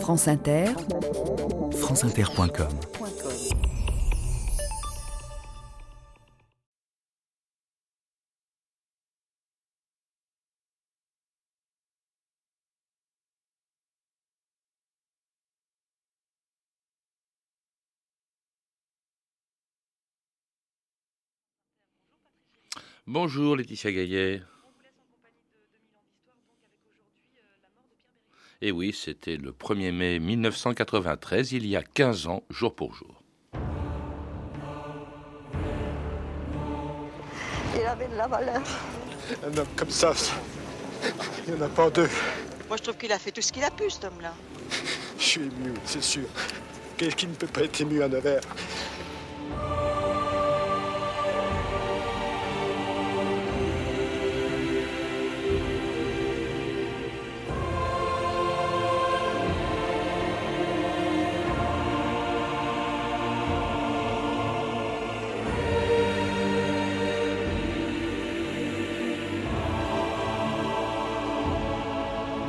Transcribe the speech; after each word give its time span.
France 0.00 0.28
Inter, 0.28 0.66
franceinter.com 1.72 2.68
Bonjour 23.08 23.56
Laetitia 23.56 23.92
Gaillet. 23.92 24.42
Et 28.62 28.72
oui, 28.72 28.96
c'était 28.98 29.36
le 29.36 29.52
1er 29.52 29.92
mai 29.92 30.18
1993, 30.18 31.52
il 31.52 31.66
y 31.66 31.76
a 31.76 31.82
15 31.82 32.26
ans, 32.26 32.42
jour 32.48 32.74
pour 32.74 32.94
jour. 32.94 33.22
Il 37.74 37.82
avait 37.86 38.08
de 38.08 38.16
la 38.16 38.26
valeur. 38.26 38.62
Un 39.44 39.58
homme 39.58 39.66
comme 39.76 39.90
ça, 39.90 40.14
il 41.46 41.54
n'y 41.54 41.60
en 41.60 41.66
a 41.66 41.68
pas 41.68 41.90
deux. 41.90 42.08
Moi, 42.68 42.78
je 42.78 42.82
trouve 42.82 42.96
qu'il 42.96 43.12
a 43.12 43.18
fait 43.18 43.30
tout 43.30 43.42
ce 43.42 43.52
qu'il 43.52 43.62
a 43.62 43.70
pu, 43.70 43.90
cet 43.90 44.04
homme-là. 44.04 44.32
Je 45.18 45.22
suis 45.24 45.42
ému, 45.42 45.74
c'est 45.84 46.02
sûr. 46.02 46.26
Qu'est-ce 46.96 47.14
qui 47.14 47.26
ne 47.26 47.34
peut 47.34 47.46
pas 47.46 47.60
être 47.62 47.78
ému 47.82 48.02
à 48.02 48.08
Nevers 48.08 48.40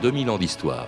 2000 0.07 0.29
ans 0.29 0.37
d'histoire. 0.37 0.87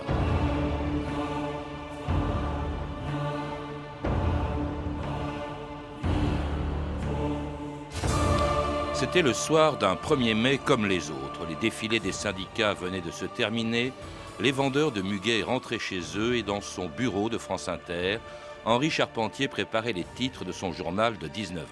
C'était 8.94 9.20
le 9.20 9.34
soir 9.34 9.76
d'un 9.76 9.94
1er 9.94 10.34
mai 10.34 10.56
comme 10.56 10.86
les 10.86 11.10
autres. 11.10 11.44
Les 11.50 11.54
défilés 11.56 12.00
des 12.00 12.12
syndicats 12.12 12.72
venaient 12.72 13.02
de 13.02 13.10
se 13.10 13.26
terminer. 13.26 13.92
Les 14.40 14.52
vendeurs 14.52 14.90
de 14.90 15.02
muguet 15.02 15.42
rentraient 15.42 15.78
chez 15.78 16.00
eux 16.16 16.36
et 16.36 16.42
dans 16.42 16.62
son 16.62 16.88
bureau 16.88 17.28
de 17.28 17.36
France 17.36 17.68
Inter, 17.68 18.20
Henri 18.64 18.88
Charpentier 18.88 19.48
préparait 19.48 19.92
les 19.92 20.06
titres 20.16 20.46
de 20.46 20.52
son 20.52 20.72
journal 20.72 21.18
de 21.18 21.28
19h. 21.28 21.66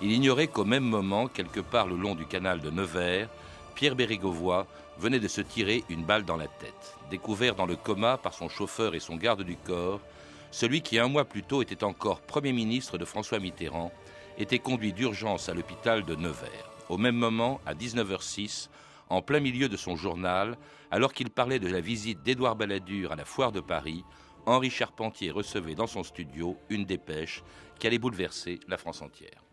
Il 0.00 0.12
ignorait 0.12 0.46
qu'au 0.46 0.64
même 0.64 0.84
moment, 0.84 1.28
quelque 1.28 1.60
part 1.60 1.86
le 1.86 1.96
long 1.96 2.14
du 2.14 2.24
canal 2.24 2.60
de 2.60 2.70
Nevers, 2.70 3.28
Pierre 3.74 3.96
Bérégovoy 3.96 4.66
venait 4.98 5.18
de 5.18 5.28
se 5.28 5.40
tirer 5.40 5.84
une 5.88 6.04
balle 6.04 6.24
dans 6.24 6.36
la 6.36 6.46
tête. 6.46 6.96
Découvert 7.10 7.54
dans 7.54 7.66
le 7.66 7.76
coma 7.76 8.16
par 8.18 8.32
son 8.32 8.48
chauffeur 8.48 8.94
et 8.94 9.00
son 9.00 9.16
garde 9.16 9.42
du 9.42 9.56
corps, 9.56 10.00
celui 10.50 10.82
qui 10.82 10.98
un 10.98 11.08
mois 11.08 11.24
plus 11.24 11.42
tôt 11.42 11.62
était 11.62 11.82
encore 11.82 12.20
Premier 12.20 12.52
ministre 12.52 12.98
de 12.98 13.04
François 13.04 13.40
Mitterrand 13.40 13.92
était 14.38 14.60
conduit 14.60 14.92
d'urgence 14.92 15.48
à 15.48 15.54
l'hôpital 15.54 16.04
de 16.04 16.14
Nevers. 16.14 16.70
Au 16.88 16.98
même 16.98 17.16
moment, 17.16 17.60
à 17.66 17.74
19h06, 17.74 18.68
en 19.08 19.22
plein 19.22 19.40
milieu 19.40 19.68
de 19.68 19.76
son 19.76 19.96
journal, 19.96 20.56
alors 20.90 21.12
qu'il 21.12 21.30
parlait 21.30 21.58
de 21.58 21.68
la 21.68 21.80
visite 21.80 22.22
d'Édouard 22.22 22.56
Balladur 22.56 23.12
à 23.12 23.16
la 23.16 23.24
foire 23.24 23.52
de 23.52 23.60
Paris, 23.60 24.04
Henri 24.46 24.70
Charpentier 24.70 25.30
recevait 25.30 25.74
dans 25.74 25.86
son 25.86 26.02
studio 26.02 26.56
une 26.68 26.84
dépêche 26.84 27.42
qui 27.78 27.86
allait 27.86 27.98
bouleverser 27.98 28.60
la 28.68 28.76
France 28.76 29.02
entière. 29.02 29.43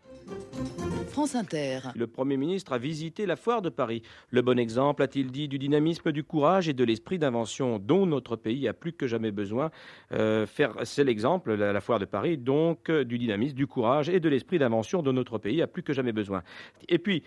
France 1.10 1.34
Inter. 1.34 1.80
Le 1.94 2.06
Premier 2.06 2.36
ministre 2.36 2.72
a 2.72 2.78
visité 2.78 3.26
la 3.26 3.36
foire 3.36 3.62
de 3.62 3.68
Paris. 3.68 4.02
Le 4.30 4.42
bon 4.42 4.58
exemple, 4.58 5.02
a-t-il 5.02 5.30
dit, 5.30 5.46
du 5.46 5.58
dynamisme, 5.58 6.10
du 6.10 6.24
courage 6.24 6.68
et 6.68 6.72
de 6.72 6.84
l'esprit 6.84 7.18
d'invention 7.18 7.78
dont 7.78 8.06
notre 8.06 8.36
pays 8.36 8.66
a 8.66 8.72
plus 8.72 8.92
que 8.92 9.06
jamais 9.06 9.30
besoin. 9.30 9.70
Euh, 10.12 10.46
c'est 10.84 11.04
l'exemple, 11.04 11.54
la, 11.54 11.72
la, 11.72 11.80
foire 11.80 11.98
de 11.98 12.06
Paris, 12.06 12.38
donc 12.38 12.90
du 12.90 13.18
dynamisme, 13.18 13.54
du 13.54 13.66
courage 13.66 14.08
et 14.08 14.20
de 14.20 14.28
l'esprit 14.28 14.58
d'invention 14.58 15.02
dont 15.02 15.12
notre 15.12 15.38
pays 15.38 15.60
a 15.60 15.66
plus 15.66 15.82
que 15.82 15.92
jamais 15.92 16.12
besoin. 16.12 16.42
Et 16.88 16.98
puis, 16.98 17.22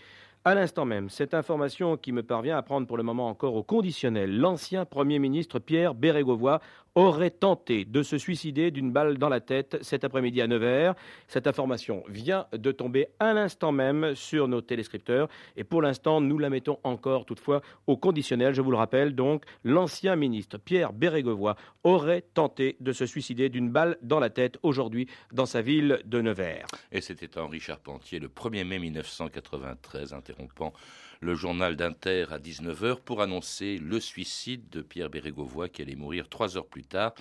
à 0.48 0.54
l'instant 0.54 0.86
même, 0.86 1.10
cette 1.10 1.34
information 1.34 1.98
qui 1.98 2.12
me 2.12 2.22
parvient 2.22 2.56
à 2.56 2.62
prendre 2.62 2.86
pour 2.86 2.98
le 2.98 3.04
moment 3.04 3.30
encore 3.30 3.56
au 3.56 3.64
conditionnel, 3.64 4.38
l'ancien 4.38 4.86
Premier 4.86 5.18
ministre 5.18 5.58
Pierre 5.58 5.96
Bérégovoy 5.96 6.60
aurait 6.96 7.30
tenté 7.30 7.86
de 7.86 8.04
se 8.04 8.18
suicider 8.18 8.72
d'une 8.72 8.92
balle 8.92 9.18
dans 9.18 9.30
la 9.30 9.42
tête 9.42 9.78
cet 9.82 10.04
après-midi 10.04 10.42
à 10.42 10.48
Nevers. 10.48 10.96
Cette 11.28 11.46
information 11.46 12.04
vient 12.08 12.48
de 12.54 12.72
tomber 12.72 13.08
à 13.20 13.34
l'instant 13.34 13.72
même 13.72 14.16
sur 14.16 14.48
nos 14.48 14.62
téléscripteurs 14.62 15.28
et 15.58 15.64
pour 15.64 15.82
l'instant, 15.82 16.22
nous 16.22 16.40
la 16.40 16.50
mettons 16.50 16.80
encore 16.84 17.26
toutefois 17.26 17.62
au 17.86 17.98
conditionnel. 17.98 18.54
Je 18.54 18.62
vous 18.62 18.72
le 18.72 18.78
rappelle 18.78 19.14
donc, 19.14 19.44
l'ancien 19.64 20.16
ministre 20.16 20.58
Pierre 20.58 20.94
Bérégovoy 20.94 21.56
aurait 21.84 22.22
tenté 22.22 22.78
de 22.80 22.94
se 22.94 23.06
suicider 23.06 23.50
d'une 23.50 23.70
balle 23.70 23.98
dans 24.02 24.20
la 24.20 24.30
tête 24.30 24.58
aujourd'hui 24.64 25.08
dans 25.34 25.46
sa 25.46 25.62
ville 25.62 26.00
de 26.06 26.22
Nevers. 26.22 26.68
Et 26.92 27.02
c'était 27.02 27.38
Henri 27.38 27.60
Charpentier 27.60 28.20
le 28.20 28.30
1er 28.30 28.64
mai 28.64 28.80
1993 28.80 30.14
interrompant 30.14 30.74
le 31.22 31.36
journal 31.36 31.76
d'Inter 31.76 32.26
à 32.32 32.40
19h 32.40 33.02
pour 33.02 33.22
annoncer 33.22 33.78
le 33.78 34.00
suicide 34.00 34.70
de 34.70 34.82
Pierre 34.82 35.10
Bérégovoy 35.10 35.70
qui 35.70 35.82
allait 35.82 35.96
mourir 35.96 36.30
trois 36.30 36.58
heures 36.58 36.68
plus 36.68 36.84
tard 36.84 37.14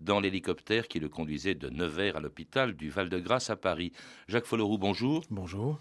dans 0.00 0.20
l'hélicoptère 0.20 0.88
qui 0.88 1.00
le 1.00 1.08
conduisait 1.08 1.54
de 1.54 1.68
Nevers 1.68 2.16
à 2.16 2.20
l'hôpital 2.20 2.74
du 2.74 2.90
Val-de-Grâce 2.90 3.50
à 3.50 3.56
Paris. 3.56 3.92
Jacques 4.28 4.46
Folloroux, 4.46 4.78
bonjour. 4.78 5.22
Bonjour. 5.30 5.78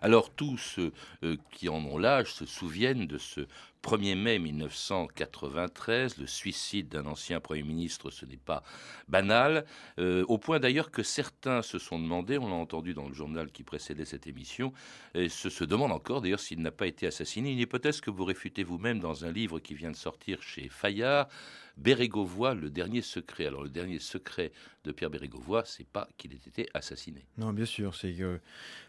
Alors 0.00 0.30
tous 0.30 0.56
ceux 0.56 0.92
euh, 1.22 1.36
qui 1.52 1.68
en 1.68 1.84
ont 1.84 1.98
l'âge 1.98 2.32
se 2.32 2.46
souviennent 2.46 3.06
de 3.06 3.18
ce 3.18 3.46
1er 3.86 4.16
mai 4.16 4.40
1993, 4.40 6.18
le 6.18 6.26
suicide 6.26 6.88
d'un 6.88 7.06
ancien 7.06 7.38
Premier 7.38 7.62
ministre, 7.62 8.10
ce 8.10 8.26
n'est 8.26 8.36
pas 8.36 8.64
banal, 9.06 9.64
euh, 10.00 10.24
au 10.26 10.38
point 10.38 10.58
d'ailleurs 10.58 10.90
que 10.90 11.04
certains 11.04 11.62
se 11.62 11.78
sont 11.78 12.00
demandé, 12.00 12.36
on 12.36 12.48
l'a 12.48 12.56
entendu 12.56 12.94
dans 12.94 13.06
le 13.06 13.14
journal 13.14 13.52
qui 13.52 13.62
précédait 13.62 14.04
cette 14.04 14.26
émission, 14.26 14.72
et 15.14 15.28
se, 15.28 15.50
se 15.50 15.62
demandent 15.62 15.92
encore 15.92 16.20
d'ailleurs 16.20 16.40
s'il 16.40 16.62
n'a 16.62 16.72
pas 16.72 16.88
été 16.88 17.06
assassiné, 17.06 17.52
une 17.52 17.60
hypothèse 17.60 18.00
que 18.00 18.10
vous 18.10 18.24
réfutez 18.24 18.64
vous-même 18.64 18.98
dans 18.98 19.24
un 19.24 19.30
livre 19.30 19.60
qui 19.60 19.74
vient 19.74 19.92
de 19.92 19.96
sortir 19.96 20.42
chez 20.42 20.68
Fayard, 20.68 21.28
Bérégovoy, 21.76 22.54
le 22.54 22.70
dernier 22.70 23.02
secret. 23.02 23.46
Alors 23.46 23.62
le 23.62 23.68
dernier 23.68 23.98
secret 23.98 24.50
de 24.84 24.92
Pierre 24.92 25.10
Bérégovoy, 25.10 25.62
c'est 25.66 25.86
pas 25.86 26.08
qu'il 26.16 26.32
ait 26.32 26.40
été 26.46 26.68
assassiné. 26.74 27.26
Non, 27.36 27.52
bien 27.52 27.66
sûr, 27.66 27.94
c'est 27.94 28.14
que 28.14 28.40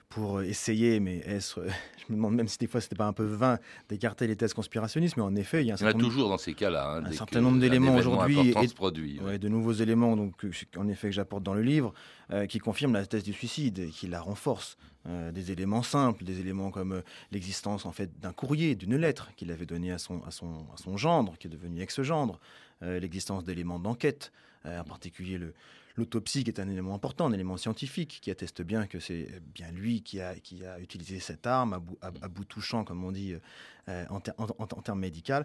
pour 0.09 0.41
essayer, 0.41 0.99
mais 0.99 1.17
est-ce, 1.19 1.59
je 1.97 2.05
me 2.11 2.15
demande 2.15 2.35
même 2.35 2.47
si 2.47 2.57
des 2.57 2.67
fois 2.67 2.81
c'était 2.81 2.95
pas 2.95 3.07
un 3.07 3.13
peu 3.13 3.25
vain 3.25 3.59
d'écarter 3.89 4.27
les 4.27 4.35
thèses 4.35 4.53
conspirationnistes, 4.53 5.17
mais 5.17 5.23
en 5.23 5.35
effet, 5.35 5.63
il 5.63 5.67
y 5.67 5.71
a 5.71 5.73
un 5.73 5.77
certain, 5.77 5.97
nombre, 5.97 6.05
toujours 6.05 6.29
dans 6.29 6.37
ces 6.37 6.53
cas-là, 6.53 6.97
hein, 6.97 7.05
un 7.05 7.11
certain 7.11 7.41
nombre 7.41 7.59
d'éléments 7.59 7.95
aujourd'hui 7.95 8.49
et 8.49 8.67
produit, 8.73 9.19
ouais, 9.21 9.39
de 9.39 9.49
nouveaux 9.49 9.73
éléments, 9.73 10.15
donc 10.15 10.33
en 10.77 10.87
effet 10.87 11.09
que 11.09 11.13
j'apporte 11.13 11.43
dans 11.43 11.53
le 11.53 11.61
livre, 11.63 11.93
euh, 12.31 12.45
qui 12.45 12.59
confirment 12.59 12.93
la 12.93 13.05
thèse 13.05 13.23
du 13.23 13.33
suicide 13.33 13.79
et 13.79 13.89
qui 13.89 14.07
la 14.07 14.21
renforcent. 14.21 14.77
Euh, 15.09 15.31
des 15.31 15.51
éléments 15.51 15.83
simples, 15.83 16.25
des 16.25 16.41
éléments 16.41 16.69
comme 16.69 16.91
euh, 16.91 17.01
l'existence 17.31 17.85
en 17.85 17.93
fait 17.93 18.19
d'un 18.19 18.33
courrier, 18.33 18.75
d'une 18.75 18.97
lettre 18.97 19.31
qu'il 19.37 19.51
avait 19.51 19.65
donné 19.65 19.93
à 19.93 19.99
son, 19.99 20.21
à, 20.23 20.31
son, 20.31 20.65
à 20.73 20.77
son 20.77 20.97
gendre, 20.97 21.37
qui 21.37 21.47
est 21.47 21.49
devenu 21.49 21.81
ex-gendre, 21.81 22.41
euh, 22.83 22.99
l'existence 22.99 23.45
d'éléments 23.45 23.79
d'enquête, 23.79 24.31
en 24.65 24.83
particulier 24.83 25.37
le, 25.37 25.53
l'autopsie 25.97 26.43
qui 26.43 26.51
est 26.51 26.59
un 26.59 26.69
élément 26.69 26.95
important, 26.95 27.25
un 27.25 27.33
élément 27.33 27.57
scientifique 27.57 28.19
qui 28.21 28.31
atteste 28.31 28.61
bien 28.61 28.87
que 28.87 28.99
c'est 28.99 29.41
bien 29.53 29.71
lui 29.71 30.01
qui 30.01 30.21
a, 30.21 30.35
utilisé 30.79 31.19
cette 31.19 31.47
arme 31.47 31.81
à 32.01 32.27
bout, 32.27 32.45
touchant, 32.45 32.83
comme 32.83 33.03
on 33.03 33.11
dit 33.11 33.35
euh, 33.89 34.05
en, 34.09 34.19
ter, 34.19 34.33
en, 34.37 34.65
termes 34.65 34.99
médicaux. 34.99 35.43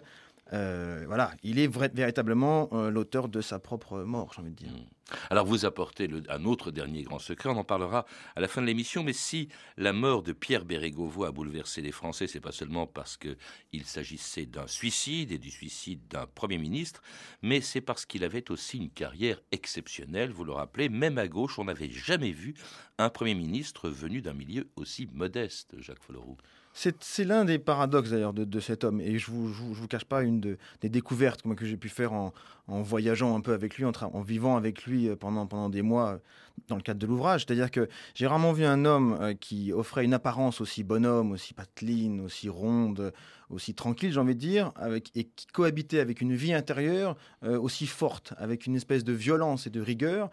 Euh, 0.51 1.03
voilà, 1.07 1.31
il 1.41 1.57
est 1.57 1.67
véritablement 1.67 2.69
euh, 2.73 2.89
l'auteur 2.89 3.29
de 3.29 3.41
sa 3.41 3.59
propre 3.59 4.03
mort, 4.03 4.33
j'ai 4.35 4.41
envie 4.41 4.51
de 4.51 4.55
dire. 4.55 4.71
Mmh. 4.71 4.85
Alors 5.29 5.45
vous 5.45 5.65
apportez 5.65 6.09
un 6.29 6.45
autre 6.45 6.71
dernier 6.71 7.03
grand 7.03 7.19
secret, 7.19 7.49
on 7.49 7.57
en 7.57 7.63
parlera 7.63 8.05
à 8.35 8.41
la 8.41 8.47
fin 8.47 8.61
de 8.61 8.67
l'émission, 8.67 9.03
mais 9.03 9.13
si 9.13 9.49
la 9.77 9.93
mort 9.93 10.23
de 10.23 10.31
Pierre 10.31 10.65
Bérégovoy 10.65 11.27
a 11.27 11.31
bouleversé 11.31 11.81
les 11.81 11.91
Français, 11.91 12.27
c'est 12.27 12.39
pas 12.39 12.51
seulement 12.51 12.87
parce 12.87 13.17
qu'il 13.17 13.85
s'agissait 13.85 14.45
d'un 14.45 14.67
suicide 14.67 15.31
et 15.31 15.37
du 15.37 15.51
suicide 15.51 16.01
d'un 16.09 16.25
Premier 16.25 16.57
ministre, 16.57 17.01
mais 17.41 17.61
c'est 17.61 17.81
parce 17.81 18.05
qu'il 18.05 18.23
avait 18.23 18.49
aussi 18.49 18.77
une 18.77 18.89
carrière 18.89 19.41
exceptionnelle, 19.51 20.31
vous 20.31 20.45
le 20.45 20.53
rappelez, 20.53 20.89
même 20.89 21.17
à 21.17 21.27
gauche, 21.27 21.59
on 21.59 21.65
n'avait 21.65 21.91
jamais 21.91 22.31
vu 22.31 22.53
un 22.97 23.09
Premier 23.09 23.35
ministre 23.35 23.89
venu 23.89 24.21
d'un 24.21 24.33
milieu 24.33 24.67
aussi 24.75 25.09
modeste, 25.13 25.75
Jacques 25.79 26.01
Folloroux. 26.01 26.37
C'est 26.73 27.23
l'un 27.23 27.45
des 27.45 27.59
paradoxes 27.59 28.09
d'ailleurs 28.09 28.33
de, 28.33 28.59
cet 28.59 28.83
homme. 28.83 28.99
Et 28.99 29.19
je 29.19 29.29
ne 29.29 29.35
vous, 29.35 29.47
vous, 29.47 29.73
vous, 29.73 29.87
cache 29.87 30.05
pas 30.05 30.23
une 30.23 30.39
de, 30.39 30.57
des 30.81 30.89
découvertes 30.89 31.43
que 31.55 31.65
j'ai 31.67 31.77
pu 31.77 31.87
faire 31.87 32.13
en, 32.13 32.33
voyageant 32.67 33.35
un 33.35 33.41
peu 33.41 33.53
avec 33.53 33.77
lui, 33.77 33.85
en, 33.85 34.21
vivant 34.21 34.57
avec 34.57 34.85
lui 34.85 34.92
pendant, 35.19 35.47
pendant 35.47 35.69
des 35.69 35.81
mois 35.81 36.19
dans 36.67 36.75
le 36.75 36.81
cadre 36.81 36.99
de 36.99 37.07
l'ouvrage. 37.07 37.45
C'est-à-dire 37.45 37.71
que 37.71 37.87
j'ai 38.15 38.27
rarement 38.27 38.53
vu 38.53 38.65
un 38.65 38.85
homme 38.85 39.17
euh, 39.19 39.33
qui 39.33 39.71
offrait 39.73 40.05
une 40.05 40.13
apparence 40.13 40.61
aussi 40.61 40.83
bonhomme, 40.83 41.31
aussi 41.31 41.53
pateline, 41.53 42.21
aussi 42.21 42.49
ronde, 42.49 43.13
aussi 43.53 43.73
tranquille, 43.73 44.11
j'ai 44.11 44.19
envie 44.19 44.35
de 44.35 44.39
dire, 44.39 44.71
avec, 44.75 45.11
et 45.15 45.25
qui 45.25 45.47
cohabitait 45.47 45.99
avec 45.99 46.21
une 46.21 46.35
vie 46.35 46.53
intérieure 46.53 47.15
aussi 47.41 47.87
forte, 47.87 48.33
avec 48.37 48.65
une 48.65 48.75
espèce 48.75 49.03
de 49.03 49.13
violence 49.13 49.67
et 49.67 49.69
de 49.69 49.81
rigueur 49.81 50.29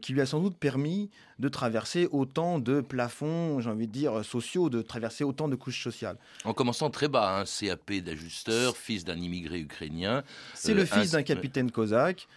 qui 0.00 0.12
lui 0.12 0.20
a 0.20 0.26
sans 0.26 0.40
doute 0.40 0.56
permis 0.56 1.10
de 1.38 1.48
traverser 1.48 2.08
autant 2.10 2.58
de 2.58 2.80
plafonds, 2.80 3.60
j'ai 3.60 3.68
envie 3.68 3.86
de 3.86 3.92
dire, 3.92 4.24
sociaux, 4.24 4.70
de 4.70 4.82
traverser 4.82 5.24
autant 5.24 5.48
de 5.48 5.56
couches 5.56 5.82
sociales. 5.82 6.16
En 6.44 6.54
commençant 6.54 6.90
très 6.90 7.08
bas, 7.08 7.38
un 7.38 7.42
hein, 7.42 7.44
CAP 7.44 7.92
d'ajusteur, 8.04 8.76
fils 8.76 9.04
d'un 9.04 9.18
immigré 9.18 9.58
ukrainien. 9.58 10.22
C'est 10.54 10.74
le 10.74 10.84
fils 10.84 11.10
d'un 11.10 11.22
capitaine 11.22 11.70
cosaque 11.70 12.28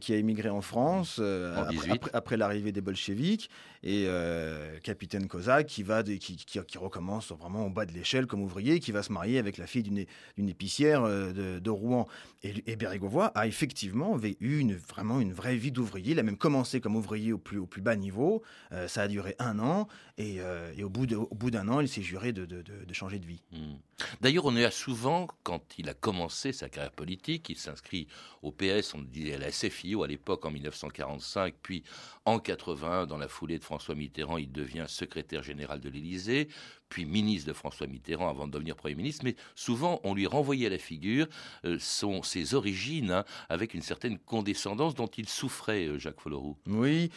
qui 0.00 0.12
a 0.12 0.16
immigré 0.16 0.48
en 0.48 0.62
France 0.62 1.20
après, 1.20 2.00
après 2.12 2.36
l'arrivée 2.36 2.72
des 2.72 2.80
bolcheviks 2.80 3.50
et 3.82 4.04
euh, 4.06 4.78
capitaine 4.80 5.28
Kozak 5.28 5.66
qui 5.66 5.82
va 5.82 6.02
qui, 6.02 6.18
qui, 6.18 6.78
recommence 6.78 7.32
vraiment 7.32 7.66
au 7.66 7.70
bas 7.70 7.86
de 7.86 7.92
l'échelle 7.92 8.26
comme 8.26 8.42
ouvrier, 8.42 8.80
qui 8.80 8.92
va 8.92 9.02
se 9.02 9.12
marier 9.12 9.38
avec 9.38 9.56
la 9.56 9.66
fille 9.66 9.82
d'une 9.82 10.48
épicière 10.48 11.02
euh, 11.04 11.60
de, 11.60 11.70
Rouen. 11.70 12.06
Et, 12.42 12.54
et 12.66 12.76
Bérégovoy 12.76 13.30
a 13.34 13.46
effectivement 13.46 14.18
eu 14.40 14.58
une, 14.58 14.74
vraiment 14.74 15.20
une 15.20 15.32
vraie 15.32 15.56
vie 15.56 15.72
d'ouvrier. 15.72 16.12
Il 16.12 16.18
a 16.18 16.22
même 16.22 16.38
commencé 16.38 16.80
comme 16.80 16.96
ouvrier 16.96 17.32
au 17.32 17.38
plus, 17.38 17.58
au 17.58 17.66
plus 17.66 17.82
bas 17.82 17.96
niveau. 17.96 18.42
Euh, 18.72 18.88
ça 18.88 19.02
a 19.02 19.08
duré 19.08 19.34
un 19.38 19.58
an 19.58 19.88
et, 20.16 20.38
et 20.76 20.82
au 20.82 20.88
bout 20.90 21.06
d'un 21.06 21.68
an, 21.68 21.80
il 21.80 21.88
s'est 21.88 22.02
juré 22.02 22.32
de, 22.32 22.44
de, 22.44 22.92
changer 22.92 23.20
de 23.20 23.26
vie. 23.26 23.40
Hmm. 23.52 23.76
D'ailleurs, 24.20 24.46
on 24.46 24.56
est 24.56 24.68
souvent, 24.72 25.28
quand 25.44 25.62
il 25.78 25.88
a 25.88 25.94
commencé 25.94 26.52
sa 26.52 26.68
carrière 26.68 26.90
politique, 26.90 27.48
il 27.48 27.56
s'inscrit 27.56 28.08
au 28.42 28.50
PS, 28.50 28.94
on 28.94 29.02
disait 29.02 29.34
à 29.34 29.38
la 29.38 29.52
SFIO 29.52 30.02
à 30.02 30.08
l'époque 30.08 30.44
en 30.44 30.50
1945, 30.50 31.54
puis 31.62 31.84
en 32.24 32.40
80, 32.40 33.06
dans 33.06 33.16
la 33.16 33.28
foulée 33.28 33.58
de 33.58 33.64
François 33.68 33.94
Mitterrand, 33.94 34.38
il 34.38 34.50
devient 34.50 34.86
secrétaire 34.88 35.42
général 35.42 35.78
de 35.78 35.90
l'Élysée, 35.90 36.48
puis 36.88 37.04
ministre 37.04 37.48
de 37.48 37.52
François 37.52 37.86
Mitterrand 37.86 38.30
avant 38.30 38.46
de 38.46 38.52
devenir 38.52 38.76
Premier 38.76 38.94
ministre, 38.94 39.26
mais 39.26 39.36
souvent 39.54 40.00
on 40.04 40.14
lui 40.14 40.26
renvoyait 40.26 40.68
à 40.68 40.70
la 40.70 40.78
figure 40.78 41.26
euh, 41.66 41.76
ses 41.78 42.54
origines 42.54 43.10
hein, 43.10 43.24
avec 43.50 43.74
une 43.74 43.82
certaine 43.82 44.18
condescendance 44.20 44.94
dont 44.94 45.08
il 45.08 45.28
souffrait, 45.28 45.86
euh, 45.86 45.98
Jacques 45.98 46.18
Folloroux. 46.18 46.56
Oui, 46.66 47.10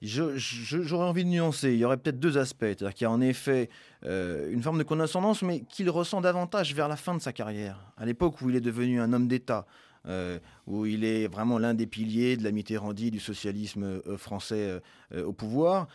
j'aurais 0.00 1.08
envie 1.08 1.24
de 1.26 1.28
nuancer. 1.28 1.74
Il 1.74 1.78
y 1.78 1.84
aurait 1.84 1.98
peut-être 1.98 2.18
deux 2.18 2.38
aspects. 2.38 2.64
C'est-à-dire 2.64 2.94
qu'il 2.94 3.04
y 3.04 3.08
a 3.08 3.10
en 3.10 3.20
effet 3.20 3.68
euh, 4.06 4.50
une 4.50 4.62
forme 4.62 4.78
de 4.78 4.84
condescendance, 4.84 5.42
mais 5.42 5.60
qu'il 5.60 5.90
ressent 5.90 6.22
davantage 6.22 6.74
vers 6.74 6.88
la 6.88 6.96
fin 6.96 7.14
de 7.14 7.20
sa 7.20 7.34
carrière, 7.34 7.92
à 7.98 8.06
l'époque 8.06 8.40
où 8.40 8.48
il 8.48 8.56
est 8.56 8.62
devenu 8.62 8.98
un 8.98 9.12
homme 9.12 9.28
d'État. 9.28 9.66
Où 10.66 10.86
il 10.86 11.04
est 11.04 11.26
vraiment 11.26 11.58
l'un 11.58 11.74
des 11.74 11.86
piliers 11.86 12.38
de 12.38 12.44
la 12.44 12.50
Mitterrandie 12.50 13.10
du 13.10 13.20
socialisme 13.20 14.00
français 14.16 14.80
euh, 15.12 15.24
au 15.24 15.32
pouvoir, 15.32 15.88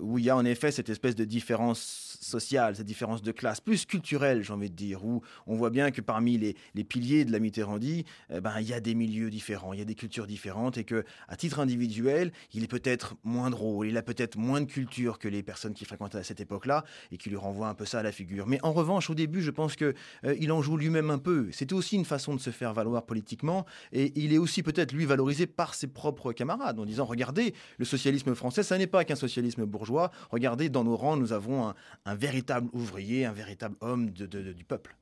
où 0.00 0.16
il 0.16 0.24
y 0.24 0.30
a 0.30 0.36
en 0.36 0.46
effet 0.46 0.70
cette 0.70 0.88
espèce 0.88 1.14
de 1.14 1.26
différence 1.26 2.16
sociale, 2.22 2.74
cette 2.74 2.86
différence 2.86 3.20
de 3.20 3.32
classe, 3.32 3.60
plus 3.60 3.84
culturelle, 3.84 4.42
j'ai 4.42 4.54
envie 4.54 4.70
de 4.70 4.74
dire, 4.74 5.04
où 5.04 5.20
on 5.46 5.56
voit 5.56 5.68
bien 5.68 5.90
que 5.90 6.00
parmi 6.00 6.38
les, 6.38 6.56
les 6.74 6.84
piliers 6.84 7.26
de 7.26 7.32
la 7.32 7.38
Mitterrandie, 7.38 8.06
ben, 8.30 8.60
il 8.60 8.66
y 8.66 8.72
a 8.72 8.80
des 8.80 8.94
milieux 8.94 9.28
différents, 9.28 9.74
il 9.74 9.78
y 9.78 9.82
a 9.82 9.84
des 9.84 9.94
cultures 9.94 10.26
différentes, 10.26 10.78
et 10.78 10.84
que 10.84 11.04
à 11.28 11.36
titre 11.36 11.60
individuel, 11.60 12.32
il 12.54 12.64
est 12.64 12.68
peut-être 12.68 13.16
moins 13.24 13.50
drôle, 13.50 13.88
il 13.88 13.96
a 13.98 14.02
peut-être 14.02 14.38
moins 14.38 14.62
de 14.62 14.66
culture 14.66 15.18
que 15.18 15.28
les 15.28 15.42
personnes 15.42 15.74
qui 15.74 15.84
fréquentaient 15.84 16.16
à 16.16 16.24
cette 16.24 16.40
époque-là, 16.40 16.82
et 17.12 17.18
qui 17.18 17.28
lui 17.28 17.36
renvoient 17.36 17.68
un 17.68 17.74
peu 17.74 17.84
ça 17.84 17.98
à 17.98 18.02
la 18.02 18.12
figure. 18.12 18.46
Mais 18.46 18.60
en 18.62 18.72
revanche, 18.72 19.10
au 19.10 19.14
début, 19.14 19.42
je 19.42 19.50
pense 19.50 19.76
que 19.76 19.94
il 20.40 20.50
en 20.50 20.62
joue 20.62 20.78
lui-même 20.78 21.10
un 21.10 21.18
peu. 21.18 21.50
C'était 21.52 21.74
aussi 21.74 21.96
une 21.96 22.06
façon 22.06 22.34
de 22.34 22.40
se 22.40 22.48
faire 22.48 22.72
valoir 22.72 23.04
politiquement 23.04 23.66
et 23.92 24.12
il 24.16 24.32
est 24.32 24.38
aussi 24.38 24.62
peut-être, 24.62 24.92
lui, 24.92 25.04
valorisé 25.04 25.46
par 25.46 25.74
ses 25.74 25.88
propres 25.88 26.32
camarades 26.32 26.78
en 26.78 26.86
disant, 26.86 27.04
regardez, 27.04 27.54
le 27.76 27.84
socialisme 27.84 28.34
français, 28.34 28.47
ça 28.50 28.78
n'est 28.78 28.86
pas 28.86 29.04
qu'un 29.04 29.16
socialisme 29.16 29.64
bourgeois. 29.64 30.10
Regardez, 30.30 30.68
dans 30.68 30.84
nos 30.84 30.96
rangs, 30.96 31.16
nous 31.16 31.32
avons 31.32 31.74
un, 32.04 32.14
véritable 32.14 32.68
ouvrier, 32.72 33.24
un 33.24 33.32
véritable 33.32 33.76
homme 33.80 34.10
du 34.10 34.64
peuple. 34.64 34.96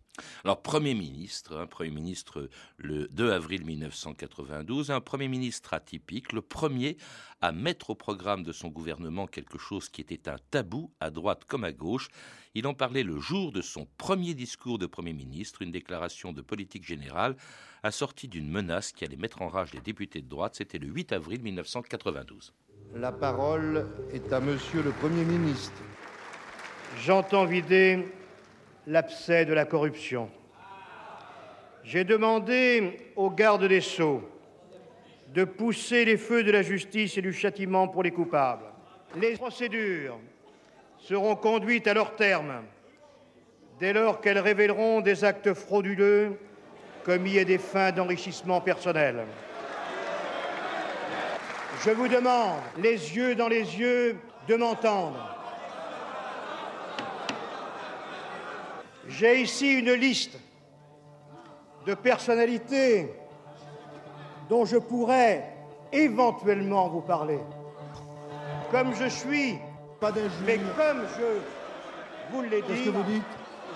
Alors, 0.44 0.62
Premier 0.62 0.94
ministre, 0.94 1.56
hein, 1.56 1.66
Premier 1.66 1.90
ministre 1.90 2.48
le 2.78 3.08
2 3.08 3.32
avril 3.32 3.64
1992, 3.64 4.90
un 4.90 5.00
Premier 5.00 5.28
ministre 5.28 5.74
atypique, 5.74 6.32
le 6.32 6.40
premier 6.40 6.96
à 7.42 7.52
mettre 7.52 7.90
au 7.90 7.94
programme 7.94 8.42
de 8.42 8.52
son 8.52 8.68
gouvernement 8.68 9.26
quelque 9.26 9.58
chose 9.58 9.88
qui 9.88 10.00
était 10.00 10.28
un 10.28 10.38
tabou 10.50 10.90
à 11.00 11.10
droite 11.10 11.44
comme 11.46 11.64
à 11.64 11.72
gauche. 11.72 12.08
Il 12.54 12.66
en 12.66 12.72
parlait 12.72 13.02
le 13.02 13.20
jour 13.20 13.52
de 13.52 13.60
son 13.60 13.86
premier 13.98 14.32
discours 14.32 14.78
de 14.78 14.86
Premier 14.86 15.12
ministre, 15.12 15.60
une 15.60 15.70
déclaration 15.70 16.32
de 16.32 16.40
politique 16.40 16.86
générale 16.86 17.36
assortie 17.82 18.28
d'une 18.28 18.48
menace 18.48 18.92
qui 18.92 19.04
allait 19.04 19.16
mettre 19.16 19.42
en 19.42 19.48
rage 19.48 19.74
les 19.74 19.80
députés 19.80 20.22
de 20.22 20.28
droite. 20.28 20.54
C'était 20.56 20.78
le 20.78 20.88
8 20.88 21.12
avril 21.12 21.42
1992. 21.42 22.54
La 22.94 23.12
parole 23.12 23.86
est 24.12 24.32
à 24.32 24.40
Monsieur 24.40 24.82
le 24.82 24.90
Premier 24.90 25.24
ministre. 25.24 25.82
J'entends 27.04 27.44
vider 27.44 28.06
l'abcès 28.86 29.44
de 29.44 29.52
la 29.52 29.64
corruption. 29.64 30.30
J'ai 31.84 32.04
demandé 32.04 33.10
aux 33.16 33.30
gardes 33.30 33.64
des 33.64 33.80
Sceaux 33.80 34.22
de 35.34 35.44
pousser 35.44 36.04
les 36.04 36.16
feux 36.16 36.42
de 36.42 36.50
la 36.50 36.62
justice 36.62 37.18
et 37.18 37.22
du 37.22 37.32
châtiment 37.32 37.88
pour 37.88 38.02
les 38.02 38.12
coupables. 38.12 38.64
Les 39.20 39.36
procédures 39.36 40.18
seront 40.98 41.36
conduites 41.36 41.86
à 41.86 41.94
leur 41.94 42.16
terme 42.16 42.62
dès 43.78 43.92
lors 43.92 44.20
qu'elles 44.20 44.38
révéleront 44.38 45.00
des 45.02 45.24
actes 45.24 45.52
frauduleux 45.52 46.38
commis 47.04 47.38
à 47.38 47.44
des 47.44 47.58
fins 47.58 47.92
d'enrichissement 47.92 48.60
personnel. 48.60 49.24
Je 51.84 51.90
vous 51.90 52.08
demande, 52.08 52.60
les 52.78 53.16
yeux 53.16 53.34
dans 53.34 53.48
les 53.48 53.78
yeux, 53.78 54.18
de 54.48 54.56
m'entendre. 54.56 55.36
J'ai 59.08 59.40
ici 59.40 59.78
une 59.78 59.92
liste 59.92 60.38
de 61.86 61.94
personnalités 61.94 63.12
dont 64.48 64.64
je 64.64 64.76
pourrais 64.76 65.52
éventuellement 65.92 66.88
vous 66.88 67.02
parler. 67.02 67.38
Comme 68.70 68.94
je 68.94 69.06
suis, 69.06 69.58
pas 70.00 70.12
mais 70.44 70.58
comme 70.76 71.02
je 71.18 72.34
vous 72.34 72.42
l'ai 72.42 72.62
dit, 72.62 73.22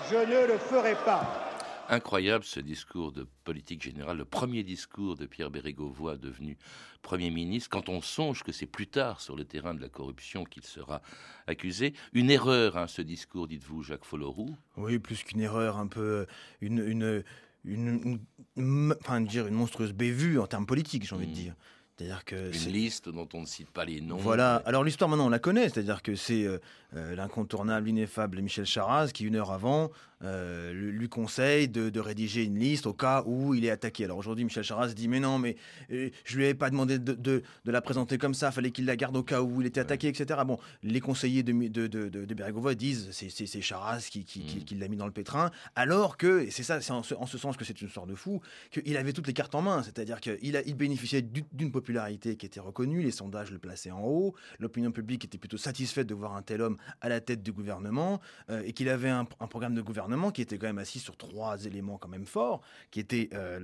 je 0.09 0.15
ne 0.15 0.47
le 0.47 0.57
ferai 0.57 0.95
pas. 1.05 1.40
Incroyable 1.89 2.43
ce 2.43 2.59
discours 2.59 3.11
de 3.11 3.27
politique 3.43 3.81
générale, 3.81 4.17
le 4.17 4.25
premier 4.25 4.63
discours 4.63 5.15
de 5.15 5.25
Pierre 5.25 5.49
Bérégovoy 5.49 6.17
devenu 6.17 6.57
Premier 7.01 7.31
ministre, 7.31 7.69
quand 7.69 7.89
on 7.89 8.01
songe 8.01 8.43
que 8.43 8.51
c'est 8.51 8.65
plus 8.65 8.87
tard 8.87 9.21
sur 9.21 9.35
le 9.35 9.43
terrain 9.43 9.73
de 9.73 9.81
la 9.81 9.89
corruption 9.89 10.43
qu'il 10.43 10.63
sera 10.63 11.01
accusé. 11.47 11.93
Une 12.13 12.29
erreur, 12.29 12.77
hein, 12.77 12.87
ce 12.87 13.01
discours, 13.01 13.47
dites-vous, 13.47 13.83
Jacques 13.83 14.05
Folloroux 14.05 14.55
Oui, 14.77 14.99
plus 14.99 15.23
qu'une 15.23 15.41
erreur, 15.41 15.77
un 15.77 15.87
peu 15.87 16.27
une, 16.61 16.79
une, 16.79 17.23
une, 17.65 18.95
enfin, 19.01 19.21
dire 19.21 19.47
une 19.47 19.55
monstrueuse 19.55 19.93
bévue 19.93 20.39
en 20.39 20.47
termes 20.47 20.65
politiques, 20.65 21.07
j'ai 21.07 21.15
envie 21.15 21.25
de 21.25 21.31
hmm. 21.31 21.35
dire. 21.35 21.55
C'est-à-dire 22.01 22.25
que 22.25 22.65
une 22.65 22.73
liste 22.73 23.09
dont 23.09 23.27
on 23.33 23.41
ne 23.41 23.45
cite 23.45 23.69
pas 23.69 23.85
les 23.85 24.01
noms. 24.01 24.17
Voilà. 24.17 24.55
Alors 24.65 24.83
l'histoire 24.83 25.07
maintenant 25.07 25.27
on 25.27 25.29
la 25.29 25.39
connaît, 25.39 25.69
c'est-à-dire 25.69 26.01
que 26.01 26.15
c'est 26.15 26.45
euh, 26.45 26.57
euh, 26.95 27.15
l'incontournable, 27.15 27.87
l'ineffable 27.87 28.41
Michel 28.41 28.65
Charaz 28.65 29.09
qui 29.13 29.23
une 29.23 29.35
heure 29.35 29.51
avant 29.51 29.91
euh, 30.23 30.71
lui 30.73 31.09
conseille 31.09 31.67
de, 31.67 31.99
rédiger 31.99 32.43
une 32.43 32.59
liste 32.59 32.85
au 32.85 32.93
cas 32.93 33.23
où 33.25 33.55
il 33.55 33.65
est 33.65 33.71
attaqué. 33.71 34.03
Alors 34.03 34.17
aujourd'hui, 34.17 34.43
Michel 34.43 34.63
Charas 34.63 34.89
dit 34.89 35.07
mais 35.07 35.19
non, 35.19 35.39
mais 35.39 35.55
euh, 35.91 36.09
je 36.25 36.37
lui 36.37 36.43
avais 36.43 36.53
pas 36.53 36.69
demandé 36.69 36.99
de, 36.99 37.43
la 37.65 37.81
présenter 37.81 38.17
comme 38.17 38.33
ça, 38.33 38.51
fallait 38.51 38.71
qu'il 38.71 38.85
la 38.85 38.95
garde 38.95 39.15
au 39.15 39.23
cas 39.23 39.41
où 39.41 39.61
il 39.61 39.67
était 39.67 39.79
attaqué, 39.79 40.09
etc. 40.09 40.41
Bon, 40.45 40.59
les 40.83 40.99
conseillers 40.99 41.43
de, 41.43 41.53
de, 41.53 41.87
de, 41.87 42.73
disent 42.73 43.09
c'est 43.11 43.61
Charas 43.61 44.07
qui, 44.09 44.19
mm. 44.19 44.63
qui, 44.63 44.75
l'a 44.75 44.87
mis 44.87 44.97
dans 44.97 45.07
le 45.07 45.11
pétrin, 45.11 45.49
alors 45.75 46.17
que, 46.17 46.41
et 46.41 46.51
c'est 46.51 46.63
ça, 46.63 46.81
c'est 46.81 46.91
en, 46.91 47.03
ce 47.03 47.37
sens 47.37 47.57
que 47.57 47.65
c'est 47.65 47.79
une 47.81 47.87
histoire 47.87 48.05
de 48.05 48.15
fou, 48.15 48.41
qu'il 48.69 48.97
avait 48.97 49.13
toutes 49.13 49.27
les 49.27 49.33
cartes 49.33 49.55
en 49.55 49.61
main, 49.61 49.81
c'est-à-dire 49.81 50.19
qu'il 50.19 50.37
il 50.41 50.75
bénéficiait 50.75 51.21
d'une 51.21 51.71
qui 52.19 52.45
était 52.45 52.59
reconnue, 52.59 53.01
les 53.01 53.11
sondages 53.11 53.51
le 53.51 53.59
plaçaient 53.59 53.91
en 53.91 54.03
haut, 54.03 54.35
l'opinion 54.59 54.91
publique 54.91 55.25
était 55.25 55.37
plutôt 55.37 55.57
satisfaite 55.57 56.07
de 56.07 56.13
voir 56.13 56.35
un 56.35 56.41
tel 56.41 56.61
homme 56.61 56.77
à 57.01 57.09
la 57.09 57.21
tête 57.21 57.43
du 57.43 57.51
gouvernement, 57.51 58.21
euh, 58.49 58.63
et 58.65 58.73
qu'il 58.73 58.89
avait 58.89 59.09
un 59.09 59.25
programme 59.25 59.75
de 59.75 59.81
gouvernement 59.81 60.31
qui 60.31 60.41
était 60.41 60.57
quand 60.57 60.67
même 60.67 60.77
assis 60.77 60.99
sur 60.99 61.17
trois 61.17 61.65
éléments 61.65 61.97
quand 61.97 62.09
même 62.09 62.25
forts, 62.25 62.61
qui 62.91 62.99
étaient 62.99 63.29
euh, 63.33 63.59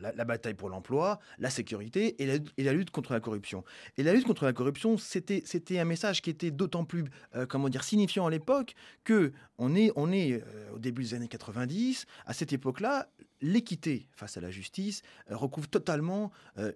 la, 0.00 0.24
bataille 0.24 0.54
pour 0.54 0.68
l'emploi, 0.68 1.18
la 1.38 1.50
sécurité 1.50 2.22
et 2.22 2.64
la, 2.64 2.72
lutte 2.72 2.90
contre 2.90 3.12
la 3.12 3.20
corruption. 3.20 3.64
Et 3.96 4.02
la 4.02 4.12
lutte 4.12 4.26
contre 4.26 4.44
la 4.44 4.52
corruption, 4.52 4.96
c'était 4.98 5.78
un 5.78 5.84
message 5.84 6.22
qui 6.22 6.30
était 6.30 6.50
d'autant 6.50 6.84
plus 6.84 7.04
euh, 7.34 7.46
comment 7.46 7.68
dire 7.68 7.84
signifiant 7.84 8.26
à 8.26 8.30
l'époque 8.30 8.74
que 9.04 9.32
on 9.58 9.74
est 9.74 9.90
on 9.96 10.12
est 10.12 10.42
au 10.74 10.78
début 10.78 11.02
des 11.02 11.14
années 11.14 11.28
90. 11.28 12.06
À 12.26 12.34
cette 12.34 12.52
époque-là, 12.52 13.08
l'équité 13.40 14.08
face 14.12 14.36
à 14.36 14.40
la 14.40 14.50
justice 14.50 15.02
euh, 15.30 15.36
recouvre 15.36 15.68
totalement 15.68 16.30
euh, 16.58 16.72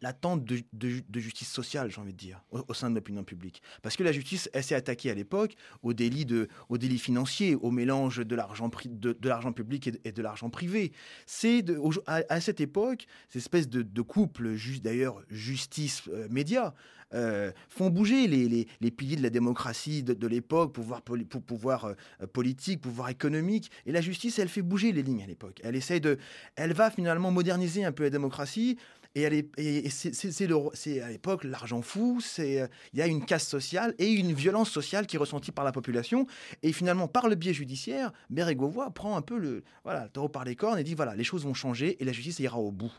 l'attente 0.00 0.44
de, 0.44 0.62
de, 0.72 1.20
justice 1.20 1.48
sociale, 1.48 1.90
j'ai 1.90 2.00
envie 2.00 2.12
de 2.12 2.18
dire, 2.18 2.42
au, 2.50 2.74
sein 2.74 2.90
de 2.90 2.94
l'opinion 2.94 3.24
publique. 3.24 3.62
Parce 3.82 3.96
que 3.96 4.02
la 4.02 4.12
justice, 4.12 4.50
elle 4.52 4.64
s'est 4.64 4.74
attaquée 4.74 5.10
à 5.10 5.14
l'époque 5.14 5.54
aux 5.82 5.92
délits, 5.92 6.26
de, 6.26 6.48
aux 6.68 6.78
délits 6.78 6.98
financiers, 6.98 7.54
au 7.54 7.70
mélange 7.70 8.18
de 8.18 8.34
l'argent 8.34 8.70
de, 8.84 9.12
de 9.12 9.50
public 9.52 9.90
et 10.04 10.12
de, 10.12 10.22
l'argent 10.22 10.50
privé. 10.50 10.92
C'est 11.26 11.64
à, 12.06 12.40
cette 12.40 12.60
époque, 12.60 13.06
cette 13.28 13.42
espèce 13.42 13.68
de, 13.68 14.02
couple, 14.02 14.56
d'ailleurs 14.82 15.22
justice-média, 15.30 16.74
euh, 17.14 17.50
font 17.68 17.90
bouger 17.90 18.26
les, 18.26 18.66
les, 18.80 18.90
piliers 18.90 19.16
de 19.16 19.22
la 19.22 19.30
démocratie 19.30 20.02
de, 20.02 20.26
l'époque, 20.26 20.72
pouvoir, 20.72 21.02
pouvoir 21.02 21.84
euh, 21.84 22.26
politique, 22.32 22.80
pouvoir 22.80 23.08
économique. 23.08 23.70
Et 23.86 23.92
la 23.92 24.00
justice, 24.00 24.38
elle 24.38 24.48
fait 24.48 24.62
bouger 24.62 24.92
les 24.92 25.02
lignes 25.02 25.22
à 25.22 25.26
l'époque. 25.26 25.60
Elle 25.64 25.76
essaie 25.76 26.00
de, 26.00 26.18
elle 26.56 26.72
va 26.72 26.90
finalement 26.90 27.30
moderniser 27.30 27.84
un 27.84 27.92
peu 27.92 28.04
la 28.04 28.10
démocratie. 28.10 28.78
Et, 29.16 29.44
c'est, 29.90 31.00
à 31.02 31.08
l'époque 31.08 31.42
l'argent 31.42 31.82
fou, 31.82 32.20
c'est, 32.20 32.70
il 32.92 32.98
y 33.00 33.02
a 33.02 33.08
une 33.08 33.24
casse 33.24 33.48
sociale 33.48 33.92
et 33.98 34.08
une 34.08 34.32
violence 34.32 34.70
sociale 34.70 35.08
qui 35.08 35.16
est 35.16 35.18
ressentie 35.18 35.50
par 35.50 35.64
la 35.64 35.72
population. 35.72 36.28
Et 36.62 36.72
finalement, 36.72 37.08
par 37.08 37.28
le 37.28 37.34
biais 37.34 37.52
judiciaire, 37.52 38.12
Bérégovoy 38.30 38.88
prend 38.90 39.16
un 39.16 39.22
peu 39.22 39.36
le, 39.36 39.64
voilà, 39.82 40.04
le 40.04 40.10
taureau 40.10 40.28
par 40.28 40.44
les 40.44 40.54
cornes 40.54 40.78
et 40.78 40.84
dit 40.84 40.94
voilà, 40.94 41.16
les 41.16 41.24
choses 41.24 41.44
vont 41.44 41.54
changer 41.54 42.00
et 42.00 42.04
la 42.04 42.12
justice 42.12 42.38
ira 42.38 42.60
au 42.60 42.70
bout. 42.70 42.92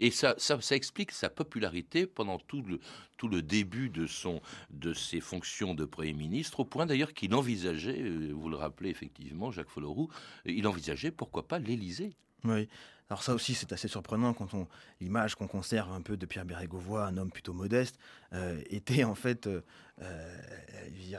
Et 0.00 0.10
ça, 0.10 0.34
ça, 0.38 0.58
explique 0.76 1.12
sa 1.12 1.30
popularité 1.30 2.06
pendant 2.06 2.38
tout 2.38 2.62
le, 2.62 2.80
tout 3.16 3.28
le 3.28 3.42
début 3.42 3.88
de, 3.88 4.06
son, 4.06 4.40
de 4.70 4.94
ses 4.94 5.20
fonctions 5.20 5.74
de 5.74 5.84
Premier 5.84 6.12
ministre, 6.12 6.60
au 6.60 6.64
point 6.64 6.86
d'ailleurs 6.86 7.14
qu'il 7.14 7.34
envisageait, 7.34 8.00
euh, 8.00 8.32
vous 8.32 8.48
le 8.48 8.56
rappelez 8.56 8.90
effectivement, 8.90 9.50
Jacques 9.50 9.70
Folloroux, 9.70 10.08
il 10.44 10.66
envisageait 10.66 11.10
pourquoi 11.10 11.46
pas 11.46 11.58
l'Élysée. 11.58 12.14
Oui. 12.44 12.68
Alors 13.12 13.22
ça 13.22 13.34
aussi, 13.34 13.52
c'est 13.54 13.72
assez 13.72 13.88
surprenant 13.88 14.32
quand 14.32 14.54
on 14.54 14.66
l'image 15.00 15.34
qu'on 15.34 15.46
conserve 15.46 15.92
un 15.92 16.00
peu 16.00 16.16
de 16.16 16.24
Pierre 16.24 16.46
Bérégovoy, 16.46 17.02
un 17.04 17.18
homme 17.18 17.30
plutôt 17.30 17.52
modeste, 17.52 17.98
euh, 18.32 18.58
était 18.70 19.04
en 19.04 19.14
fait 19.14 19.46
euh, 19.46 19.60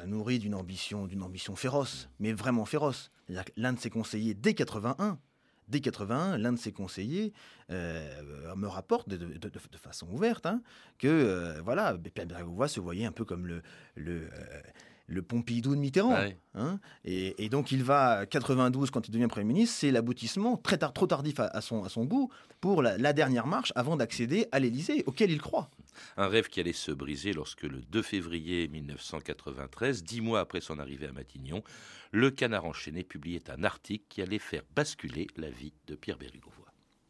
nourri 0.08 0.39
d'une 0.39 0.55
ambition, 0.55 1.05
d'une 1.05 1.22
ambition 1.22 1.55
féroce, 1.55 2.10
mais 2.20 2.34
vraiment 2.34 2.65
féroce. 2.65 3.12
L'un 3.58 3.74
de 3.74 3.79
ses 3.79 3.91
conseillers 3.91 4.34
dès 4.34 4.55
81 4.55 5.20
Dès 5.67 5.79
81, 5.79 6.38
l'un 6.38 6.53
de 6.53 6.58
ses 6.58 6.72
conseillers 6.72 7.34
euh, 7.72 8.55
me 8.55 8.67
rapporte 8.67 9.10
de, 9.10 9.50
façon 9.77 10.08
ouverte 10.12 10.46
hein, 10.46 10.62
que 10.98 11.08
euh, 11.08 11.62
voilà, 11.63 11.98
Pierre 12.13 12.27
Bérégovoy 12.27 12.67
se 12.67 12.79
voyait 12.79 13.05
un 13.05 13.12
peu 13.12 13.25
comme 13.25 13.48
le, 13.48 13.62
le, 13.96 14.24
euh, 14.24 14.62
le 15.08 15.22
Pompidou 15.22 15.75
de 15.75 15.79
Mitterrand. 15.79 16.17
Hein. 16.55 16.79
et, 17.05 17.50
donc 17.50 17.72
il 17.72 17.84
va 17.84 18.25
92 18.25 18.91
quand 18.91 19.08
il 19.08 19.12
devient 19.12 19.27
Premier 19.27 19.46
ministre, 19.46 19.77
c'est 19.79 19.91
l'aboutissement 19.91 20.58
très 20.58 20.77
tard, 20.77 20.93
trop 20.93 21.08
tardif 21.08 21.39
à, 21.39 21.62
son, 21.62 21.84
à 21.84 21.89
son 21.89 22.05
goût 22.05 22.29
pour 22.62 22.82
la, 22.82 23.13
dernière 23.13 23.48
marche 23.48 23.72
avant 23.75 23.96
d'accéder 23.96 24.48
à 24.51 24.60
l'Élysée, 24.60 25.03
auquel 25.05 25.32
il 25.32 25.41
croit. 25.41 25.70
Un 26.17 26.27
rêve 26.27 26.47
qui 26.47 26.59
allait 26.59 26.73
se 26.73 26.91
briser 26.91 27.33
lorsque 27.33 27.63
le 27.63 27.81
2 27.81 28.01
février 28.01 28.67
1993, 28.67 30.03
dix 30.03 30.21
mois 30.21 30.39
après 30.39 30.62
son 30.62 30.79
arrivée 30.79 31.07
à 31.07 31.12
Matignon, 31.12 31.63
le 32.12 32.31
Canard 32.31 32.65
enchaîné 32.65 33.03
publiait 33.03 33.50
un 33.50 33.63
article 33.63 34.05
qui 34.09 34.21
allait 34.21 34.39
faire 34.39 34.63
basculer 34.75 35.27
la 35.35 35.50
vie 35.50 35.73
de 35.88 35.95
Pierre 35.95 36.17
Bérégovoy. 36.17 36.62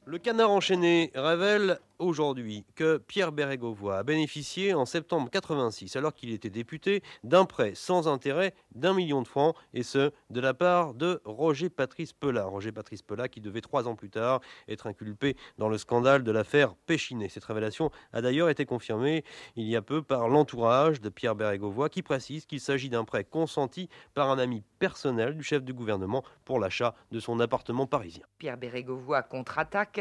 Le 0.06 0.18
Canard 0.18 0.52
enchaîné 0.52 1.12
révèle 1.16 1.80
aujourd'hui 2.04 2.66
que 2.76 2.98
Pierre 2.98 3.32
Bérégovoy 3.32 3.98
a 3.98 4.04
bénéficié 4.04 4.74
en 4.74 4.86
septembre 4.86 5.30
86, 5.32 5.96
alors 5.96 6.14
qu'il 6.14 6.32
était 6.32 6.50
député, 6.50 7.02
d'un 7.24 7.46
prêt 7.46 7.72
sans 7.76 8.08
intérêt 8.10 8.54
d'un 8.76 8.94
million 8.94 9.22
de 9.22 9.28
francs, 9.28 9.56
et 9.74 9.84
ce, 9.84 10.12
de 10.30 10.42
la 10.42 10.54
part 10.54 10.94
de 10.94 11.22
Roger 11.24 11.70
Patrice 11.70 12.12
Pelat. 12.12 12.46
Roger 12.46 12.72
Patrice 12.72 13.02
Pelat 13.02 13.30
qui 13.30 13.40
devait 13.40 13.62
trois 13.62 13.88
ans 13.88 13.96
plus 13.96 14.10
tard 14.10 14.42
être 14.68 14.88
inculpé 14.88 15.38
dans 15.58 15.70
le 15.70 15.78
scandale 15.78 16.24
de 16.24 16.32
l'affaire 16.32 16.76
Péchinet. 16.86 17.30
Cette 17.30 17.46
révélation 17.46 17.90
a 18.12 18.22
d'ailleurs 18.22 18.50
été 18.50 18.66
confirmée 18.66 19.24
il 19.56 19.68
y 19.68 19.76
a 19.76 19.82
peu 19.82 20.02
par 20.02 20.28
l'entourage 20.28 21.00
de 21.00 21.10
Pierre 21.10 21.36
Bérégovoy 21.36 21.90
qui 21.90 22.02
précise 22.02 22.46
qu'il 22.46 22.60
s'agit 22.60 22.90
d'un 22.90 23.06
prêt 23.06 23.24
consenti 23.24 23.88
par 24.14 24.30
un 24.30 24.40
ami 24.40 24.64
personnel 24.80 25.38
du 25.38 25.44
chef 25.44 25.64
du 25.64 25.74
gouvernement 25.74 26.24
pour 26.44 26.60
l'achat 26.60 26.96
de 27.12 27.20
son 27.20 27.40
appartement 27.40 27.88
parisien. 27.88 28.26
Pierre 28.38 28.58
Bérégovoy 28.58 29.22
contre-attaque. 29.24 29.93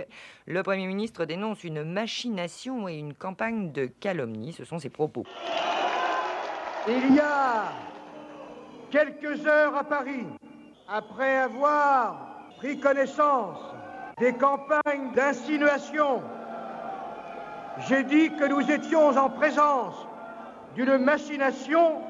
Le 0.47 0.63
Premier 0.63 0.87
ministre 0.87 1.25
dénonce 1.25 1.65
une 1.65 1.85
machination 1.85 2.89
et 2.89 2.95
une 2.95 3.15
campagne 3.15 3.73
de 3.73 3.87
calomnie. 3.87 4.53
Ce 4.53 4.65
sont 4.65 4.79
ses 4.79 4.91
propos. 4.91 5.25
Il 6.89 7.15
y 7.15 7.21
a 7.21 7.73
quelques 8.91 9.47
heures 9.47 9.77
à 9.77 9.85
Paris, 9.85 10.27
après 10.89 11.37
avoir 11.37 12.49
pris 12.59 12.79
connaissance 12.79 13.59
des 14.19 14.35
campagnes 14.35 15.13
d'insinuation, 15.15 16.23
j'ai 17.89 18.05
dit 18.05 18.31
que 18.31 18.47
nous 18.47 18.71
étions 18.71 19.17
en 19.17 19.31
présence 19.31 19.95
d'une 20.75 20.99
machination 20.99 22.03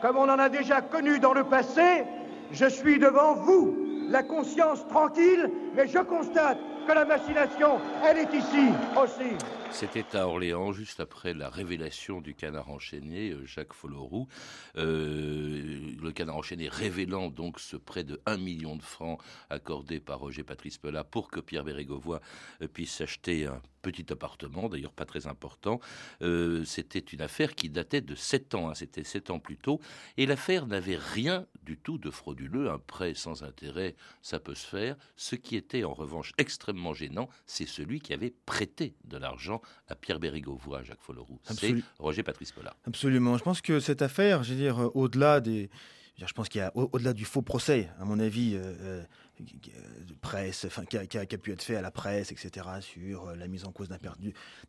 comme 0.00 0.16
on 0.16 0.28
en 0.28 0.38
a 0.38 0.48
déjà 0.48 0.80
connu 0.80 1.18
dans 1.18 1.34
le 1.34 1.44
passé. 1.44 2.04
Je 2.52 2.66
suis 2.66 2.98
devant 2.98 3.34
vous, 3.34 3.76
la 4.08 4.22
conscience 4.22 4.86
tranquille, 4.88 5.50
mais 5.74 5.86
je 5.86 5.98
constate 5.98 6.58
que 6.86 6.92
la 6.92 7.04
machination, 7.04 7.78
elle 8.04 8.18
est 8.18 8.34
ici 8.34 8.72
aussi. 8.96 9.36
C'était 9.72 10.16
à 10.16 10.26
Orléans, 10.26 10.72
juste 10.72 11.00
après 11.00 11.32
la 11.32 11.48
révélation 11.48 12.20
du 12.20 12.34
canard 12.34 12.70
enchaîné, 12.70 13.30
euh, 13.30 13.46
Jacques 13.46 13.72
Folloroux. 13.72 14.26
Euh, 14.76 15.94
le 16.00 16.12
canard 16.12 16.36
enchaîné 16.36 16.68
révélant 16.68 17.30
donc 17.30 17.60
ce 17.60 17.76
prêt 17.76 18.04
de 18.04 18.20
1 18.26 18.36
million 18.36 18.76
de 18.76 18.82
francs 18.82 19.20
accordé 19.48 20.00
par 20.00 20.18
Roger 20.18 20.42
Patrice 20.42 20.76
Pelat 20.76 21.04
pour 21.04 21.30
que 21.30 21.40
Pierre 21.40 21.64
Bérégovoy 21.64 22.20
euh, 22.62 22.68
puisse 22.68 22.94
s'acheter 22.94 23.46
un 23.46 23.62
petit 23.80 24.12
appartement, 24.12 24.68
d'ailleurs 24.68 24.92
pas 24.92 25.06
très 25.06 25.26
important. 25.26 25.80
c'était 26.66 26.98
une 26.98 27.22
affaire 27.22 27.54
qui 27.54 27.70
datait 27.70 28.02
de 28.02 28.14
7 28.14 28.54
ans, 28.54 28.68
hein, 28.68 28.74
c'était 28.74 29.04
7 29.04 29.30
ans 29.30 29.38
plus 29.38 29.56
tôt. 29.56 29.80
Et 30.18 30.26
l'affaire 30.26 30.66
n'avait 30.66 30.98
rien 30.98 31.46
du 31.62 31.78
tout 31.78 31.96
de 31.96 32.10
frauduleux. 32.10 32.68
Un 32.68 32.78
prêt 32.78 33.14
sans 33.14 33.42
intérêt, 33.42 33.96
ça 34.20 34.38
peut 34.38 34.54
se 34.54 34.66
faire. 34.66 34.96
Ce 35.16 35.34
qui 35.34 35.56
était 35.56 35.84
en 35.84 35.94
revanche 35.94 36.32
extrêmement 36.36 36.92
gênant, 36.92 37.30
c'est 37.46 37.64
celui 37.64 38.00
qui 38.00 38.12
avait 38.12 38.34
prêté 38.44 38.96
de 39.04 39.16
l'argent 39.16 39.59
à 39.88 39.94
Pierre 39.94 40.18
Bérégovoy, 40.18 40.84
Jacques 40.84 41.02
Folloroux. 41.02 41.38
C'est 41.44 41.74
Roger 41.98 42.22
Patrice 42.22 42.52
Pollard. 42.52 42.76
Absolument. 42.86 43.36
Je 43.36 43.42
pense 43.42 43.60
que 43.60 43.80
cette 43.80 44.02
affaire, 44.02 44.42
je 44.42 44.54
veux 44.54 44.58
dire, 44.58 44.78
euh, 44.78 44.90
au-delà 44.94 45.40
des. 45.40 45.70
Je 46.16 46.32
pense 46.34 46.50
qu'il 46.50 46.60
y 46.60 46.64
a, 46.64 46.70
au-delà 46.74 47.14
du 47.14 47.24
faux 47.24 47.40
procès, 47.40 47.88
à 47.98 48.04
mon 48.04 48.20
avis, 48.20 48.54
euh, 48.54 48.74
euh, 48.82 49.04
presse, 50.20 50.66
enfin, 50.66 50.84
qui, 50.84 50.98
a, 50.98 51.24
pu 51.24 51.50
être 51.50 51.62
fait 51.62 51.76
à 51.76 51.80
la 51.80 51.90
presse, 51.90 52.30
etc., 52.30 52.66
sur 52.80 53.34
la 53.34 53.48
mise 53.48 53.64
en 53.64 53.72
cause 53.72 53.88
d'un, 53.88 53.96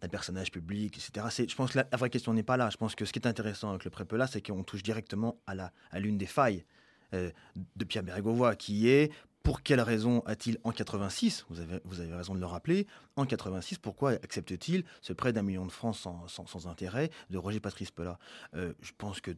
personnage 0.08 0.50
public, 0.50 0.98
etc. 0.98 1.46
je 1.50 1.56
pense 1.56 1.74
que 1.74 1.80
la, 1.80 1.98
vraie 1.98 2.10
question 2.10 2.34
n'est 2.34 2.42
pas 2.42 2.56
là. 2.56 2.70
Je 2.70 2.78
pense 2.78 2.96
que 2.96 3.04
ce 3.04 3.12
qui 3.12 3.20
est 3.20 3.28
intéressant 3.28 3.72
avec 3.72 3.84
le 3.84 3.92
pré-Pelat, 3.92 4.28
c'est 4.28 4.42
qu'on 4.42 4.64
touche 4.64 4.82
directement 4.82 5.42
à, 5.46 5.54
la, 5.54 5.74
à 5.90 6.00
l'une 6.00 6.18
des 6.18 6.26
failles 6.26 6.64
de 7.12 7.84
Pierre 7.84 8.04
Bérégovoy, 8.04 8.56
qui 8.56 8.88
est 8.88 9.12
pour 9.44 9.64
quelle 9.64 9.82
raison 9.82 10.22
a-t-il 10.26 10.58
en 10.64 10.72
86, 10.72 11.46
vous 11.50 11.60
avez, 11.60 11.80
vous 11.86 12.00
avez 12.00 12.14
raison 12.14 12.36
de 12.36 12.40
le 12.40 12.46
rappeler, 12.46 12.88
en 13.16 13.26
86, 13.26 13.80
pourquoi 13.80 14.12
accepte-t-il 14.12 14.84
ce 15.02 15.14
prêt 15.14 15.34
d'un 15.34 15.42
million 15.42 15.66
de 15.66 15.72
francs 15.72 15.96
sans, 15.96 16.68
intérêt 16.68 17.10
de 17.30 17.38
Roger 17.38 17.60
Patrice 17.60 17.92
Pelat? 17.92 18.20
Euh, 18.56 18.74
Je 18.82 18.92
pense 18.98 19.20
que 19.22 19.32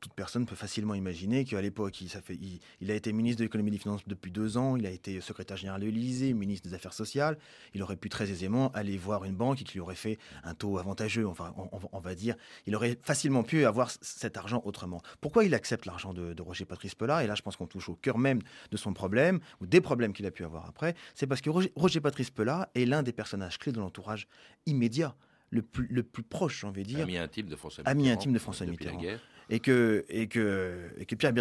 toute 0.00 0.12
personne 0.12 0.46
peut 0.46 0.56
facilement 0.56 0.94
imaginer 0.94 1.44
qu'à 1.44 1.60
l'époque, 1.60 2.00
il, 2.00 2.90
a 2.90 2.94
été 2.94 3.12
ministre 3.12 3.38
de 3.38 3.44
l'économie 3.44 3.68
et 3.68 3.72
des 3.72 3.78
finances 3.78 4.02
depuis 4.06 4.30
deux 4.30 4.58
ans, 4.58 4.76
il 4.76 4.86
a 4.86 4.90
été 4.90 5.20
secrétaire 5.20 5.56
général 5.56 5.80
de 5.80 5.86
l'Élysée, 5.86 6.34
ministre 6.34 6.68
des 6.68 6.74
Affaires 6.74 6.92
sociales. 6.92 7.38
Il 7.74 7.82
aurait 7.82 7.96
pu 7.96 8.08
très 8.08 8.30
aisément 8.30 8.70
aller 8.72 8.96
voir 8.98 9.24
une 9.24 9.34
banque 9.34 9.58
qui 9.58 9.72
lui 9.74 9.80
aurait 9.80 9.94
fait 9.94 10.18
un 10.44 10.54
taux 10.54 10.78
avantageux, 10.78 11.26
enfin, 11.26 11.54
on, 11.92 12.00
va 12.00 12.14
dire. 12.14 12.36
Il 12.66 12.76
aurait 12.76 12.98
facilement 13.02 13.42
pu 13.42 13.64
avoir 13.64 13.90
cet 14.00 14.36
argent 14.36 14.60
autrement. 14.64 15.00
Pourquoi 15.20 15.44
il 15.44 15.54
accepte 15.54 15.86
l'argent 15.86 16.12
de, 16.12 16.34
Roger 16.42 16.66
Patrice 16.66 16.94
Pelat 16.94 17.24
Et 17.24 17.26
là, 17.26 17.34
je 17.34 17.42
pense 17.42 17.56
qu'on 17.56 17.66
touche 17.66 17.88
au 17.88 17.94
cœur 17.94 18.18
même 18.18 18.40
de 18.70 18.76
son 18.76 18.92
problème, 18.92 19.40
ou 19.60 19.66
des 19.66 19.80
problèmes 19.80 20.12
qu'il 20.12 20.26
a 20.26 20.30
pu 20.30 20.44
avoir 20.44 20.66
après. 20.66 20.94
C'est 21.14 21.26
parce 21.26 21.40
que 21.40 21.50
Roger, 21.50 21.72
Roger 21.74 22.00
Patrice 22.00 22.30
Pelat 22.30 22.70
est 22.74 22.84
l'un 22.84 23.02
des 23.02 23.12
personnages 23.12 23.58
clés 23.58 23.72
de 23.72 23.80
l'entourage 23.80 24.28
immédiat 24.66 25.16
le 25.50 25.62
plus, 25.62 25.86
le 25.88 26.02
plus 26.02 26.22
proche, 26.22 26.64
on 26.64 26.70
veut 26.70 26.82
dire. 26.82 27.00
Ami 27.00 27.18
intime 27.18 27.48
de 27.48 27.56
François 27.56 27.82
Mitterrand. 27.82 27.98
Ami 27.98 28.10
intime 28.10 28.32
de 28.32 28.38
François 28.38 28.66
Mitterrand. 28.66 29.00
Et 29.48 29.60
que, 29.60 30.04
et, 30.08 30.28
que, 30.28 30.90
et 30.98 31.06
que 31.06 31.14
Pierre 31.14 31.32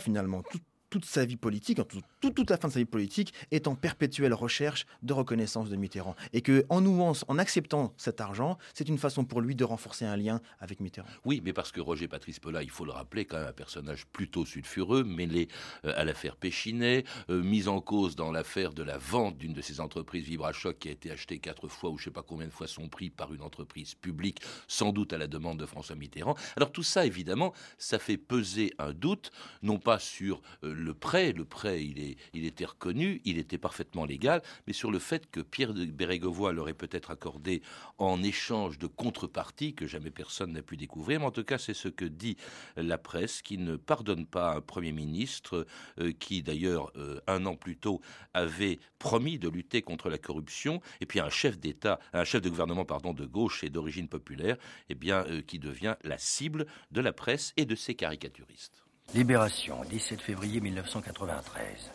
finalement, 0.00 0.42
tout, 0.42 0.60
toute 0.90 1.04
sa 1.04 1.24
vie 1.24 1.36
politique, 1.36 1.80
toute, 2.20 2.34
toute 2.34 2.50
la 2.50 2.56
fin 2.56 2.68
de 2.68 2.72
sa 2.72 2.80
vie 2.80 2.84
politique, 2.84 3.32
est 3.50 3.66
en 3.68 3.74
perpétuelle 3.74 4.34
recherche 4.34 4.86
de 5.02 5.12
reconnaissance 5.12 5.70
de 5.70 5.76
Mitterrand. 5.76 6.16
Et 6.32 6.42
que 6.42 6.64
en 6.68 6.80
en 6.90 7.38
acceptant 7.38 7.94
cet 7.96 8.20
argent, 8.20 8.58
c'est 8.74 8.88
une 8.88 8.98
façon 8.98 9.24
pour 9.24 9.40
lui 9.40 9.54
de 9.54 9.64
renforcer 9.64 10.04
un 10.04 10.16
lien 10.16 10.40
avec 10.58 10.80
Mitterrand. 10.80 11.08
Oui, 11.24 11.40
mais 11.44 11.52
parce 11.52 11.72
que 11.72 11.80
Roger 11.80 12.08
Patrice 12.08 12.40
Pelat, 12.40 12.62
il 12.62 12.70
faut 12.70 12.84
le 12.84 12.92
rappeler, 12.92 13.24
quand 13.24 13.38
même 13.38 13.48
un 13.48 13.52
personnage 13.52 14.06
plutôt 14.06 14.44
sulfureux, 14.44 15.04
mêlé 15.04 15.48
euh, 15.84 15.92
à 15.96 16.04
l'affaire 16.04 16.36
Péchinet, 16.36 17.04
euh, 17.28 17.42
mis 17.42 17.68
en 17.68 17.80
cause 17.80 18.16
dans 18.16 18.32
l'affaire 18.32 18.72
de 18.72 18.82
la 18.82 18.98
vente 18.98 19.38
d'une 19.38 19.52
de 19.52 19.60
ses 19.60 19.80
entreprises 19.80 20.24
Vibrachoc 20.24 20.78
qui 20.78 20.88
a 20.88 20.92
été 20.92 21.10
achetée 21.10 21.38
quatre 21.38 21.68
fois 21.68 21.90
ou 21.90 21.98
je 21.98 22.04
sais 22.04 22.10
pas 22.10 22.22
combien 22.22 22.46
de 22.46 22.52
fois 22.52 22.66
son 22.66 22.88
prix 22.88 23.10
par 23.10 23.32
une 23.32 23.42
entreprise 23.42 23.94
publique, 23.94 24.40
sans 24.66 24.92
doute 24.92 25.12
à 25.12 25.18
la 25.18 25.26
demande 25.26 25.58
de 25.58 25.66
François 25.66 25.96
Mitterrand. 25.96 26.36
Alors 26.56 26.72
tout 26.72 26.82
ça, 26.82 27.06
évidemment, 27.06 27.52
ça 27.78 27.98
fait 27.98 28.16
peser 28.16 28.72
un 28.78 28.92
doute, 28.92 29.30
non 29.62 29.78
pas 29.78 29.98
sur 29.98 30.42
euh, 30.64 30.74
le 30.80 30.94
prêt, 30.94 31.32
le 31.32 31.44
prêt, 31.44 31.84
il, 31.84 32.44
était 32.44 32.64
reconnu, 32.64 33.20
il 33.24 33.38
était 33.38 33.58
parfaitement 33.58 34.04
légal, 34.04 34.42
mais 34.66 34.72
sur 34.72 34.90
le 34.90 34.98
fait 34.98 35.30
que 35.30 35.40
Pierre 35.40 35.74
de 35.74 35.84
Bérégovoy 35.84 36.52
l'aurait 36.52 36.74
peut-être 36.74 37.10
accordé 37.10 37.62
en 37.98 38.22
échange 38.22 38.78
de 38.78 38.86
contrepartie 38.86 39.74
que 39.74 39.86
jamais 39.86 40.10
personne 40.10 40.52
n'a 40.52 40.62
pu 40.62 40.76
découvrir. 40.76 41.20
Mais 41.20 41.26
en 41.26 41.30
tout 41.30 41.44
cas, 41.44 41.58
c'est 41.58 41.74
ce 41.74 41.88
que 41.88 42.04
dit 42.04 42.36
la 42.76 42.98
presse, 42.98 43.42
qui 43.42 43.58
ne 43.58 43.76
pardonne 43.76 44.26
pas 44.26 44.54
un 44.54 44.60
Premier 44.60 44.92
ministre 44.92 45.66
euh, 45.98 46.12
qui, 46.12 46.42
d'ailleurs, 46.42 46.90
euh, 46.96 47.20
un 47.26 47.46
an 47.46 47.56
plus 47.56 47.76
tôt, 47.76 48.00
avait 48.34 48.78
promis 48.98 49.38
de 49.38 49.48
lutter 49.48 49.82
contre 49.82 50.08
la 50.08 50.18
corruption, 50.18 50.80
et 51.00 51.06
puis 51.06 51.20
un 51.20 51.30
chef 51.30 51.58
d'État, 51.58 52.00
un 52.12 52.24
chef 52.24 52.42
de 52.42 52.48
gouvernement, 52.48 52.84
pardon, 52.84 53.12
de 53.12 53.26
gauche 53.26 53.64
et 53.64 53.70
d'origine 53.70 54.08
populaire, 54.08 54.56
eh 54.88 54.96
euh, 55.10 55.42
qui 55.42 55.58
devient 55.58 55.96
la 56.04 56.18
cible 56.18 56.66
de 56.90 57.00
la 57.00 57.12
presse 57.12 57.52
et 57.56 57.64
de 57.64 57.74
ses 57.74 57.94
caricaturistes. 57.94 58.84
Libération, 59.12 59.80
17 59.90 60.20
février 60.20 60.60
1993. 60.60 61.90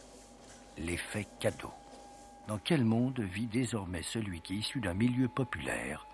L'effet 0.79 1.25
cadeau. 1.39 1.71
Dans 2.49 2.57
quel 2.57 2.83
monde 2.83 3.21
vit 3.21 3.47
désormais 3.47 4.01
celui 4.01 4.41
qui, 4.41 4.55
issu 4.55 4.81
d'un 4.81 4.93
milieu 4.93 5.29
populaire, 5.29 6.07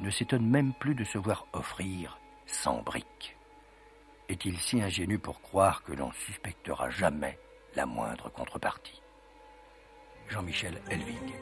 ne 0.00 0.10
s'étonne 0.10 0.44
même 0.44 0.72
plus 0.74 0.96
de 0.96 1.04
se 1.04 1.16
voir 1.16 1.46
offrir 1.52 2.18
100 2.46 2.82
briques? 2.82 3.36
Est-il 4.28 4.58
si 4.58 4.82
ingénu 4.82 5.20
pour 5.20 5.40
croire 5.42 5.84
que 5.84 5.92
l'on 5.92 6.10
suspectera 6.10 6.90
jamais 6.90 7.38
la 7.76 7.86
moindre 7.86 8.28
contrepartie? 8.28 9.00
Jean-Michel 10.28 10.82
Elving. 10.90 11.34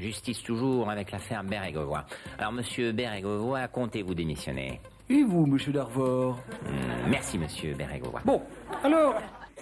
Justice 0.00 0.42
toujours 0.42 0.90
avec 0.90 1.12
l'affaire 1.12 1.44
Bérégovoy. 1.44 2.04
Alors, 2.38 2.50
monsieur 2.50 2.90
Bérégovoy, 2.90 3.68
comptez-vous 3.68 4.14
démissionner? 4.14 4.80
Et 5.10 5.22
vous, 5.22 5.46
monsieur 5.46 5.72
Darvor 5.72 6.38
Hmm, 6.64 7.10
Merci, 7.10 7.38
monsieur 7.38 7.74
Bérégovoy. 7.74 8.20
Bon, 8.24 8.40
alors, 8.82 9.14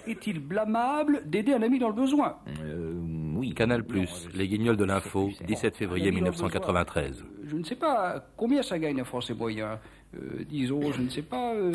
est-il 0.07 0.39
blâmable 0.39 1.21
d'aider 1.25 1.53
un 1.53 1.61
ami 1.61 1.79
dans 1.79 1.89
le 1.89 1.93
besoin? 1.93 2.37
Euh, 2.63 2.93
oui. 3.35 3.53
Canal 3.53 3.83
Plus, 3.83 4.29
les 4.33 4.47
guignols 4.47 4.77
de 4.77 4.85
l'info, 4.85 5.29
17 5.45 5.75
février 5.75 6.11
1993. 6.11 7.25
Je 7.45 7.55
ne 7.57 7.63
sais 7.65 7.75
pas 7.75 8.23
combien 8.37 8.63
ça 8.63 8.79
gagne 8.79 9.01
un 9.01 9.03
Français 9.03 9.33
moyen. 9.33 9.79
Euh, 10.15 10.45
disons, 10.47 10.91
je 10.93 11.01
ne 11.01 11.09
sais 11.09 11.23
pas. 11.23 11.53
euh, 11.53 11.73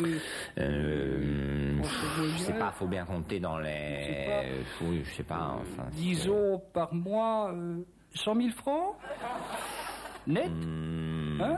Euh, 0.57 1.77
je 1.83 2.37
sais 2.43 2.51
moyen, 2.53 2.65
pas, 2.65 2.71
faut 2.71 2.87
bien 2.87 3.05
compter 3.05 3.39
dans 3.39 3.59
les... 3.59 4.17
Oui, 4.81 5.01
je 5.03 5.13
sais 5.15 5.23
pas, 5.23 5.57
enfin... 5.61 5.87
Disons 5.91 6.59
par 6.73 6.93
mois 6.93 7.51
euh, 7.53 7.77
100 8.15 8.35
000 8.35 8.49
francs? 8.49 8.95
Net? 10.25 10.49
Hmm, 10.49 11.41
Hein? 11.41 11.57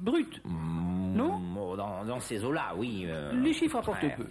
Brut 0.00 0.42
Non 0.44 1.40
oh, 1.58 1.76
dans, 1.76 2.04
dans 2.04 2.20
ces 2.20 2.44
eaux-là, 2.44 2.74
oui. 2.76 3.04
euh, 3.06 3.32
Les 3.42 3.52
chiffres 3.52 3.76
apportent 3.76 4.02
ouais, 4.02 4.14
peu. 4.16 4.26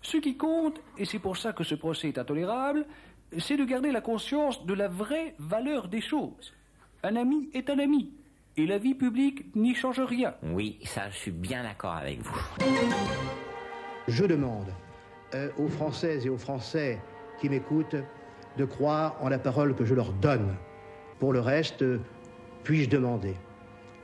Ce 0.00 0.16
qui 0.16 0.36
compte, 0.36 0.80
et 0.98 1.04
c'est 1.04 1.18
pour 1.18 1.36
ça 1.36 1.52
que 1.52 1.64
ce 1.64 1.74
procès 1.74 2.08
est 2.08 2.18
intolérable, 2.18 2.86
c'est 3.38 3.56
de 3.56 3.64
garder 3.64 3.92
la 3.92 4.00
conscience 4.00 4.64
de 4.66 4.74
la 4.74 4.88
vraie 4.88 5.34
valeur 5.38 5.88
des 5.88 6.00
choses. 6.00 6.52
Un 7.02 7.16
ami 7.16 7.50
est 7.54 7.70
un 7.70 7.78
ami, 7.78 8.10
et 8.56 8.66
la 8.66 8.78
vie 8.78 8.94
publique 8.94 9.54
n'y 9.54 9.74
change 9.74 10.00
rien. 10.00 10.34
Oui, 10.42 10.78
ça, 10.84 11.08
je 11.10 11.16
suis 11.16 11.30
bien 11.30 11.62
d'accord 11.62 11.94
avec 11.94 12.20
vous. 12.20 12.40
Je 14.08 14.24
demande 14.24 14.72
euh, 15.34 15.50
aux 15.58 15.68
Françaises 15.68 16.26
et 16.26 16.28
aux 16.28 16.38
Français 16.38 17.00
qui 17.40 17.48
m'écoutent 17.48 17.96
de 18.56 18.64
croire 18.64 19.16
en 19.20 19.28
la 19.28 19.38
parole 19.38 19.74
que 19.74 19.84
je 19.84 19.94
leur 19.94 20.12
donne. 20.12 20.54
Pour 21.18 21.32
le 21.32 21.40
reste, 21.40 21.82
euh, 21.82 22.00
puis-je 22.64 22.90
demander? 22.90 23.34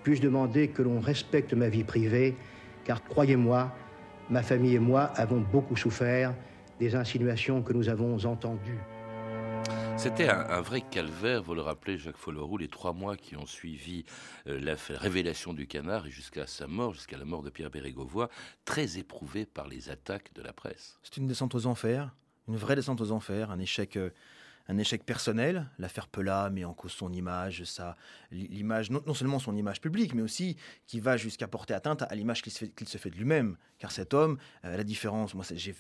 Puis-je 0.09 0.23
demander 0.23 0.69
que 0.69 0.81
l'on 0.81 1.01
respecte 1.01 1.53
ma 1.53 1.69
vie 1.69 1.85
privée 1.85 2.35
Car 2.87 3.05
croyez-moi, 3.05 3.71
ma 4.31 4.43
famille 4.43 4.77
et 4.77 4.79
moi 4.79 5.03
avons 5.03 5.43
beaucoup 5.53 5.77
souffert 5.77 6.35
des 6.81 6.95
insinuations 6.95 7.61
que 7.61 7.75
nous 7.75 7.91
avons 7.91 8.25
entendues. 8.25 8.79
C'était 9.99 10.31
un, 10.31 10.49
un 10.49 10.63
vrai 10.63 10.81
calvaire, 10.81 11.43
vous 11.43 11.53
le 11.53 11.61
rappelez, 11.61 11.99
Jacques 11.99 12.17
Folloroux, 12.17 12.57
les 12.57 12.69
trois 12.69 12.95
mois 12.95 13.19
qui 13.19 13.37
ont 13.37 13.45
suivi 13.45 14.07
euh, 14.47 14.59
la 14.59 14.77
révélation 14.97 15.53
du 15.53 15.67
canard 15.67 16.07
et 16.07 16.11
jusqu'à 16.11 16.47
sa 16.47 16.67
mort, 16.67 16.95
jusqu'à 16.95 17.19
la 17.19 17.27
mort 17.27 17.43
de 17.43 17.51
Pierre 17.51 17.69
Bérégovoy, 17.69 18.31
très 18.65 18.97
éprouvé 18.97 19.45
par 19.45 19.69
les 19.69 19.91
attaques 19.91 20.33
de 20.33 20.41
la 20.41 20.55
presse. 20.55 20.99
C'est 21.03 21.19
une 21.19 21.27
descente 21.27 21.55
aux 21.55 21.67
enfers, 21.67 22.17
une 22.49 22.57
vraie 22.57 22.77
descente 22.77 23.03
aux 23.03 23.13
enfers, 23.13 23.51
un 23.51 23.59
échec, 23.59 23.99
euh, 23.99 24.09
un 24.69 24.79
échec 24.79 25.05
personnel. 25.05 25.67
L'affaire 25.79 26.07
Pelat 26.07 26.51
met 26.51 26.65
en 26.65 26.75
cause 26.75 26.93
son 26.93 27.13
image, 27.13 27.65
sa, 27.65 27.97
l'image, 28.31 28.91
non, 28.91 29.15
seulement 29.15 29.39
son 29.39 29.57
image 29.57 29.81
publique, 29.81 30.15
mais 30.15 30.23
aussi 30.23 30.57
qui 30.87 31.01
va 31.01 31.17
jusqu'à 31.17 31.49
porter 31.49 31.75
atteinte 31.75 32.03
à 32.03 32.15
l'image 32.15 32.43
qu'il 32.43 32.53
se 32.53 32.99
fait, 32.99 33.11
de 33.11 33.17
lui-même. 33.17 33.57
Car 33.79 33.93
cet 33.93 34.13
homme, 34.13 34.39
euh, 34.65 34.77
la 34.77 34.85
différence, 34.85 35.35
moi 35.35 35.45
j'ai, 35.55 35.75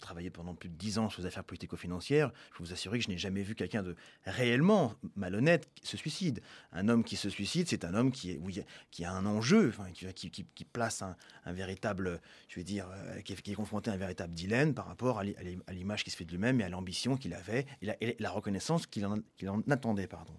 travaillé 0.00 0.30
pendant 0.30 0.54
plus 0.54 0.68
de 0.68 0.74
dix 0.74 0.98
ans 0.98 1.10
sur 1.10 1.20
les 1.20 1.26
affaires 1.26 1.44
politico-financières, 1.44 2.30
je 2.54 2.58
vous 2.62 2.72
assurer 2.72 2.98
que 2.98 3.04
je 3.04 3.10
n'ai 3.10 3.18
jamais 3.18 3.42
vu 3.42 3.54
quelqu'un 3.54 3.82
de 3.82 3.96
réellement 4.24 4.94
malhonnête 5.16 5.68
se 5.82 5.96
suicide. 5.96 6.40
Un 6.72 6.88
homme 6.88 7.04
qui 7.04 7.16
se 7.16 7.28
suicide, 7.28 7.66
c'est 7.68 7.84
un 7.84 7.94
homme 7.94 8.12
qui, 8.12 8.30
est, 8.30 8.38
a, 8.60 8.62
qui 8.90 9.04
a 9.04 9.12
un 9.12 9.26
enjeu, 9.26 9.68
enfin, 9.68 9.90
qui, 9.92 10.64
place 10.64 11.02
un, 11.02 11.16
véritable, 11.52 12.20
je 12.48 12.54
vais 12.56 12.64
dire, 12.64 12.88
euh, 12.92 13.20
qui, 13.20 13.32
est, 13.32 13.54
confronté 13.54 13.90
à 13.90 13.94
un 13.94 13.96
véritable 13.96 14.32
dilemme 14.32 14.72
par 14.72 14.86
rapport 14.86 15.18
à 15.18 15.24
l'i- 15.24 15.34
à 15.36 15.42
l'i- 15.42 15.58
à 15.66 15.72
l'image 15.72 16.04
qui 16.04 16.10
se 16.10 16.16
fait 16.16 16.24
de 16.24 16.30
lui-même 16.30 16.60
et 16.60 16.64
à 16.64 16.68
l'ambition 16.68 17.16
qu'il 17.16 17.34
avait 17.34 17.66
reconnaissance 18.30 18.86
qu'il 18.86 19.06
en, 19.06 19.18
en 19.46 19.62
attendait. 19.70 20.06
Pardon. 20.06 20.34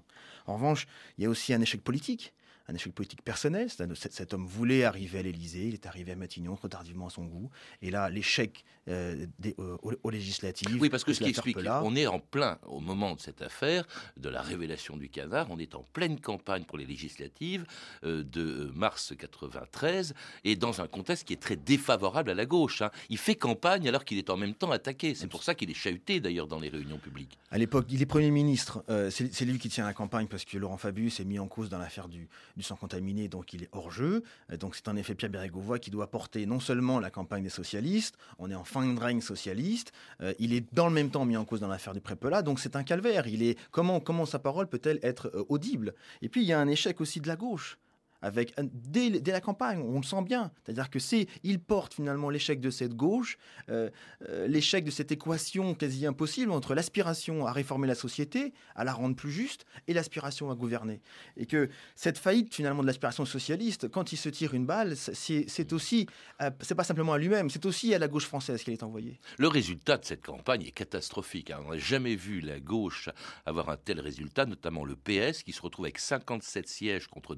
En 0.47 0.55
revanche, 0.55 0.87
il 1.17 1.23
y 1.23 1.27
a 1.27 1.29
aussi 1.29 1.53
un 1.53 1.61
échec 1.61 1.83
politique. 1.83 2.33
Un 2.71 2.75
échec 2.75 2.93
politique 2.93 3.21
personnel. 3.21 3.69
Cet, 3.69 4.13
cet 4.13 4.33
homme 4.33 4.45
voulait 4.45 4.85
arriver 4.85 5.19
à 5.19 5.21
l'Élysée, 5.21 5.67
il 5.67 5.73
est 5.73 5.85
arrivé 5.85 6.13
à 6.13 6.15
Matignon 6.15 6.55
trop 6.55 6.69
tardivement 6.69 7.07
à 7.07 7.09
son 7.09 7.25
goût. 7.25 7.49
Et 7.81 7.91
là, 7.91 8.09
l'échec 8.09 8.63
euh, 8.87 9.25
euh, 9.59 9.77
aux, 9.83 9.93
aux 10.03 10.09
législatives. 10.09 10.77
Oui, 10.79 10.89
parce 10.89 11.03
que 11.03 11.13
ce 11.13 11.19
qui 11.19 11.29
explique, 11.29 11.57
on 11.83 11.95
est 11.95 12.07
en 12.07 12.19
plein, 12.19 12.57
au 12.65 12.79
moment 12.79 13.13
de 13.15 13.19
cette 13.19 13.41
affaire, 13.41 13.85
de 14.17 14.29
la 14.29 14.41
révélation 14.41 14.95
du 14.95 15.09
canard, 15.09 15.47
on 15.49 15.59
est 15.59 15.75
en 15.75 15.83
pleine 15.93 16.19
campagne 16.19 16.63
pour 16.63 16.77
les 16.77 16.85
législatives 16.85 17.65
euh, 18.05 18.23
de 18.23 18.41
euh, 18.41 18.71
mars 18.73 19.13
93, 19.17 20.13
et 20.45 20.55
dans 20.55 20.81
un 20.81 20.87
contexte 20.87 21.27
qui 21.27 21.33
est 21.33 21.41
très 21.41 21.57
défavorable 21.57 22.29
à 22.31 22.33
la 22.33 22.45
gauche. 22.45 22.81
hein. 22.81 22.91
Il 23.09 23.17
fait 23.17 23.35
campagne 23.35 23.87
alors 23.87 24.05
qu'il 24.05 24.17
est 24.17 24.29
en 24.29 24.37
même 24.37 24.53
temps 24.53 24.71
attaqué. 24.71 25.13
C'est 25.13 25.27
pour 25.27 25.43
ça 25.43 25.55
qu'il 25.55 25.69
est 25.69 25.73
chahuté 25.75 26.19
d'ailleurs 26.21 26.47
dans 26.47 26.59
les 26.59 26.69
réunions 26.69 26.97
publiques. 26.97 27.37
À 27.51 27.57
l'époque, 27.57 27.87
il 27.89 28.01
est 28.01 28.05
Premier 28.05 28.31
ministre. 28.31 28.83
Euh, 28.89 29.09
c'est 29.09 29.33
c'est 29.33 29.45
lui 29.45 29.59
qui 29.59 29.69
tient 29.69 29.85
la 29.85 29.93
campagne 29.93 30.27
parce 30.27 30.45
que 30.45 30.57
Laurent 30.57 30.77
Fabius 30.77 31.19
est 31.19 31.25
mis 31.25 31.39
en 31.39 31.47
cause 31.47 31.69
dans 31.69 31.77
l'affaire 31.77 32.07
du, 32.07 32.27
du 32.57 32.60
sang 32.63 32.75
contaminé, 32.75 33.27
donc 33.27 33.53
il 33.53 33.63
est 33.63 33.69
hors 33.71 33.91
jeu. 33.91 34.23
Euh, 34.51 34.57
donc 34.57 34.75
c'est 34.75 34.87
en 34.87 34.95
effet 34.95 35.15
Pierre 35.15 35.31
Bérégovoy 35.31 35.79
qui 35.79 35.91
doit 35.91 36.09
porter 36.09 36.45
non 36.45 36.59
seulement 36.59 36.99
la 36.99 37.09
campagne 37.09 37.43
des 37.43 37.49
socialistes, 37.49 38.15
on 38.39 38.49
est 38.49 38.55
en 38.55 38.63
fin 38.63 38.85
de 38.85 38.99
règne 38.99 39.21
socialiste, 39.21 39.91
euh, 40.21 40.33
il 40.39 40.53
est 40.53 40.65
dans 40.73 40.87
le 40.87 40.93
même 40.93 41.09
temps 41.09 41.25
mis 41.25 41.37
en 41.37 41.45
cause 41.45 41.59
dans 41.59 41.67
l'affaire 41.67 41.93
du 41.93 42.01
Prépela, 42.01 42.41
donc 42.41 42.59
c'est 42.59 42.75
un 42.75 42.83
calvaire. 42.83 43.27
Il 43.27 43.43
est 43.43 43.57
comment 43.71 43.99
comment 43.99 44.25
sa 44.25 44.39
parole 44.39 44.67
peut-elle 44.67 44.99
être 45.03 45.31
euh, 45.35 45.45
audible? 45.49 45.93
Et 46.21 46.29
puis 46.29 46.41
il 46.41 46.47
y 46.47 46.53
a 46.53 46.59
un 46.59 46.67
échec 46.67 47.01
aussi 47.01 47.19
de 47.21 47.27
la 47.27 47.35
gauche 47.35 47.77
avec 48.21 48.53
dès, 48.59 49.09
la 49.31 49.41
campagne, 49.41 49.79
on 49.79 49.97
le 49.97 50.03
sent 50.03 50.21
bien. 50.23 50.51
C'est-à-dire 50.63 50.89
que 50.89 50.99
c'est, 50.99 51.27
il 51.43 51.59
porte 51.59 51.93
finalement 51.93 52.29
l'échec 52.29 52.59
de 52.59 52.69
cette 52.69 52.93
gauche, 52.93 53.37
euh, 53.69 53.89
euh, 54.29 54.47
l'échec 54.47 54.83
de 54.83 54.91
cette 54.91 55.11
équation 55.11 55.73
quasi 55.73 56.05
impossible 56.05 56.51
entre 56.51 56.75
l'aspiration 56.75 57.45
à 57.47 57.51
réformer 57.51 57.87
la 57.87 57.95
société, 57.95 58.53
à 58.75 58.83
la 58.83 58.93
rendre 58.93 59.15
plus 59.15 59.31
juste, 59.31 59.65
et 59.87 59.93
l'aspiration 59.93 60.51
à 60.51 60.55
gouverner. 60.55 61.01
Et 61.37 61.45
que 61.45 61.69
cette 61.95 62.17
faillite 62.17 62.53
finalement 62.53 62.81
de 62.81 62.87
l'aspiration 62.87 63.25
socialiste, 63.25 63.89
quand 63.89 64.11
il 64.11 64.17
se 64.17 64.29
tire 64.29 64.53
une 64.53 64.65
balle, 64.65 64.95
c'est, 64.95 65.73
aussi, 65.73 66.07
euh, 66.41 66.51
c'est 66.61 66.75
pas 66.75 66.83
simplement 66.83 67.13
à 67.13 67.17
lui-même, 67.17 67.49
c'est 67.49 67.65
aussi 67.65 67.93
à 67.93 67.99
la 67.99 68.07
gauche 68.07 68.25
française 68.25 68.63
qu'elle 68.63 68.73
est 68.73 68.83
envoyée. 68.83 69.19
Le 69.37 69.47
résultat 69.47 69.97
de 69.97 70.05
cette 70.05 70.25
campagne 70.25 70.63
est 70.63 70.71
catastrophique. 70.71 71.51
hein. 71.51 71.59
On 71.65 71.71
n'a 71.71 71.77
jamais 71.77 72.15
vu 72.15 72.41
la 72.41 72.59
gauche 72.59 73.09
avoir 73.45 73.69
un 73.69 73.77
tel 73.77 73.99
résultat, 73.99 74.45
notamment 74.45 74.85
le 74.85 74.95
PS, 74.95 75.43
qui 75.43 75.51
se 75.51 75.61
retrouve 75.61 75.85
avec 75.85 75.97
57 75.97 76.67
sièges 76.67 77.07
contre 77.07 77.35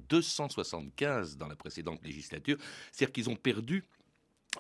275 0.82 1.38
dans 1.38 1.48
la 1.48 1.56
précédente 1.56 2.04
législature. 2.04 2.58
C'est-à-dire 2.92 3.14
qu'ils 3.14 3.30
ont 3.30 3.36
perdu 3.36 3.84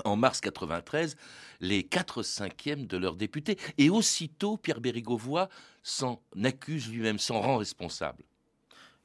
en 0.05 0.15
mars 0.15 0.41
93 0.41 1.15
les 1.59 1.83
4 1.83 2.23
cinquièmes 2.23 2.87
de 2.87 2.97
leurs 2.97 3.15
députés. 3.15 3.57
Et 3.77 3.89
aussitôt, 3.89 4.57
Pierre 4.57 4.81
Bérégovoy 4.81 5.49
s'en 5.83 6.21
accuse 6.43 6.91
lui-même, 6.91 7.19
s'en 7.19 7.39
rend 7.41 7.57
responsable. 7.57 8.23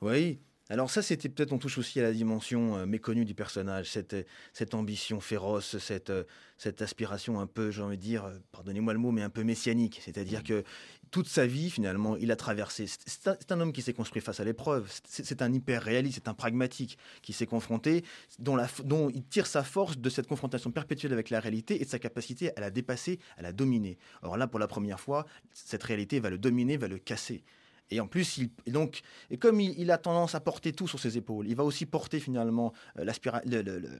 Oui. 0.00 0.38
Alors 0.70 0.90
ça, 0.90 1.00
c'était 1.00 1.30
peut-être, 1.30 1.52
on 1.52 1.58
touche 1.58 1.78
aussi 1.78 1.98
à 1.98 2.02
la 2.02 2.12
dimension 2.12 2.76
euh, 2.76 2.86
méconnue 2.86 3.24
du 3.24 3.34
personnage, 3.34 3.90
cette, 3.90 4.12
euh, 4.12 4.24
cette 4.52 4.74
ambition 4.74 5.18
féroce, 5.18 5.78
cette, 5.78 6.10
euh, 6.10 6.24
cette 6.58 6.82
aspiration 6.82 7.40
un 7.40 7.46
peu, 7.46 7.70
j'ai 7.70 7.80
envie 7.80 7.96
de 7.96 8.02
dire, 8.02 8.30
pardonnez-moi 8.52 8.92
le 8.92 8.98
mot, 8.98 9.10
mais 9.10 9.22
un 9.22 9.30
peu 9.30 9.44
messianique. 9.44 9.98
C'est-à-dire 10.04 10.42
que 10.42 10.64
toute 11.10 11.26
sa 11.26 11.46
vie, 11.46 11.70
finalement, 11.70 12.16
il 12.16 12.30
a 12.30 12.36
traversé. 12.36 12.84
C'est 12.86 13.50
un, 13.50 13.60
homme 13.60 13.72
qui 13.72 13.80
s'est 13.80 13.94
construit 13.94 14.20
face 14.20 14.40
à 14.40 14.44
l'épreuve. 14.44 14.92
C'est 15.04 15.40
un 15.40 15.50
hyper 15.50 15.82
réaliste, 15.82 16.16
c'est 16.16 16.28
un 16.28 16.34
pragmatique 16.34 16.98
qui 17.22 17.32
s'est 17.32 17.46
confronté, 17.46 18.04
dont, 18.38 18.54
la, 18.54 18.68
dont 18.84 19.08
il 19.08 19.24
tire 19.24 19.46
sa 19.46 19.62
force 19.62 19.96
de 19.96 20.10
cette 20.10 20.26
confrontation 20.26 20.70
perpétuelle 20.70 21.14
avec 21.14 21.30
la 21.30 21.40
réalité 21.40 21.80
et 21.80 21.84
de 21.86 21.90
sa 21.90 21.98
capacité 21.98 22.54
à 22.56 22.60
la 22.60 22.70
dépasser, 22.70 23.20
à 23.38 23.42
la 23.42 23.52
dominer. 23.52 23.96
Or 24.20 24.36
là, 24.36 24.46
pour 24.46 24.58
la 24.58 24.68
première 24.68 25.00
fois, 25.00 25.24
cette 25.54 25.82
réalité 25.82 26.20
va 26.20 26.28
le 26.28 26.36
dominer, 26.36 26.76
va 26.76 26.88
le 26.88 26.98
casser. 26.98 27.42
Et 27.90 28.00
en 28.00 28.06
plus, 28.06 28.38
il, 28.38 28.50
et 28.66 28.70
donc, 28.70 29.00
et 29.30 29.38
comme 29.38 29.60
il, 29.60 29.90
a 29.90 29.98
tendance 29.98 30.34
à 30.34 30.40
porter 30.40 30.72
tout 30.72 30.86
sur 30.86 31.00
ses 31.00 31.16
épaules, 31.16 31.48
il 31.48 31.56
va 31.56 31.64
aussi 31.64 31.86
porter 31.86 32.20
finalement 32.20 32.72
euh, 32.98 33.10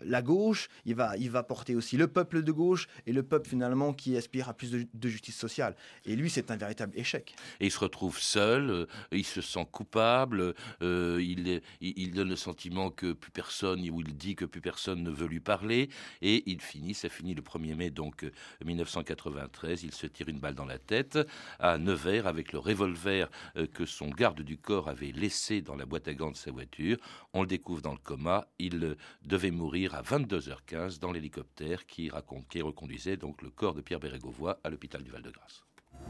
la 0.05 0.22
gauche, 0.22 0.68
il 0.85 0.94
va, 0.94 1.16
il 1.16 1.31
va 1.31 1.42
porter 1.42 1.74
aussi 1.74 1.96
le 1.96 2.07
peuple 2.07 2.42
de 2.42 2.53
gauche 2.53 2.88
et 3.07 3.12
le 3.12 3.22
peuple 3.22 3.48
finalement 3.48 3.94
qui 3.94 4.16
aspire 4.16 4.48
à 4.48 4.55
plus 4.55 4.70
de, 4.72 5.09
justice 5.09 5.37
sociale. 5.37 5.74
Et 6.05 6.16
lui, 6.16 6.29
c'est 6.29 6.51
un 6.51 6.57
véritable 6.57 6.98
échec. 6.98 7.35
Et 7.61 7.66
il 7.66 7.70
se 7.70 7.79
retrouve 7.79 8.18
seul, 8.18 8.70
euh, 8.70 8.87
il 9.11 9.24
se 9.24 9.40
sent 9.40 9.66
coupable, 9.72 10.55
euh, 10.83 11.18
il, 11.22 11.62
il, 11.81 12.12
donne 12.12 12.29
le 12.29 12.37
sentiment 12.37 12.90
que 12.90 13.12
plus 13.12 13.31
personne, 13.31 13.88
ou 13.88 14.01
il 14.01 14.16
dit 14.16 14.35
que 14.35 14.44
plus 14.44 14.61
personne 14.61 15.03
ne 15.03 15.11
veut 15.11 15.27
lui 15.27 15.40
parler, 15.40 15.88
et 16.20 16.42
il 16.51 16.61
finit, 16.61 16.92
ça 16.92 17.09
finit 17.09 17.35
le 17.35 17.42
1er 17.42 17.74
mai 17.74 17.90
donc 17.90 18.27
1993, 18.64 19.83
il 19.85 19.92
se 19.92 20.07
tire 20.07 20.29
une 20.29 20.40
balle 20.40 20.55
dans 20.55 20.64
la 20.66 20.79
tête 20.79 21.18
à 21.59 21.79
Nevers 21.79 22.27
avec 22.27 22.53
le 22.53 22.59
revolver 22.59 23.31
que 23.72 23.77
son 23.84 24.08
garde 24.08 24.42
du 24.42 24.58
corps 24.58 24.88
avait 24.88 25.12
laissé 25.12 25.60
dans 25.60 25.76
la 25.76 25.86
boîte 25.86 26.08
à 26.08 26.14
gants 26.14 26.30
de 26.30 26.36
sa 26.36 26.50
voiture. 26.50 26.96
On 27.34 27.42
le 27.42 27.46
découvre 27.46 27.82
dans 27.82 27.92
le 27.92 27.98
coma. 27.98 28.46
Il 28.58 28.96
devait 29.22 29.50
mourir 29.50 29.94
à 29.94 30.02
22h15 30.02 30.98
dans 30.98 31.12
l'hélicoptère 31.12 31.86
qui, 31.86 32.10
qui 32.48 32.62
reconduisait 32.62 33.16
donc 33.16 33.42
le 33.42 33.50
corps 33.50 33.74
de 33.74 33.80
Pierre 33.80 34.00
Bérégovoy 34.00 34.58
à 34.64 34.70
l'hôpital 34.70 35.02
du 35.02 35.10
Val-de-Grâce. 35.10 35.64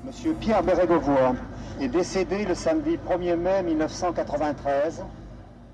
Monsieur 0.04 0.34
Pierre 0.34 0.62
Bérégovoy 0.62 1.34
est 1.80 1.88
décédé 1.88 2.44
le 2.44 2.54
samedi 2.54 2.96
1er 2.96 3.36
mai 3.36 3.62
1993 3.62 5.04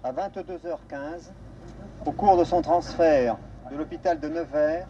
à 0.02 0.12
22h15 0.12 1.32
au 2.06 2.12
cours 2.12 2.36
de 2.36 2.44
son 2.44 2.62
transfert 2.62 3.36
de 3.70 3.76
l'hôpital 3.76 4.20
de 4.20 4.28
Nevers 4.28 4.86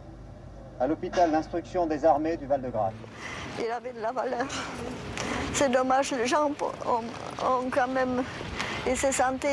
à 0.81 0.87
l'hôpital 0.87 1.31
d'instruction 1.31 1.87
des 1.87 2.05
armées 2.05 2.37
du 2.37 2.47
Val-de-Grâce. 2.47 2.93
Il 3.59 3.71
avait 3.71 3.93
de 3.93 4.01
la 4.01 4.13
valeur. 4.13 4.47
C'est 5.53 5.71
dommage, 5.71 6.11
les 6.13 6.27
gens 6.27 6.51
ont, 6.51 7.71
quand 7.71 7.89
même. 7.89 8.23
Il 8.87 8.97
s'est 8.97 9.13
senti, 9.13 9.47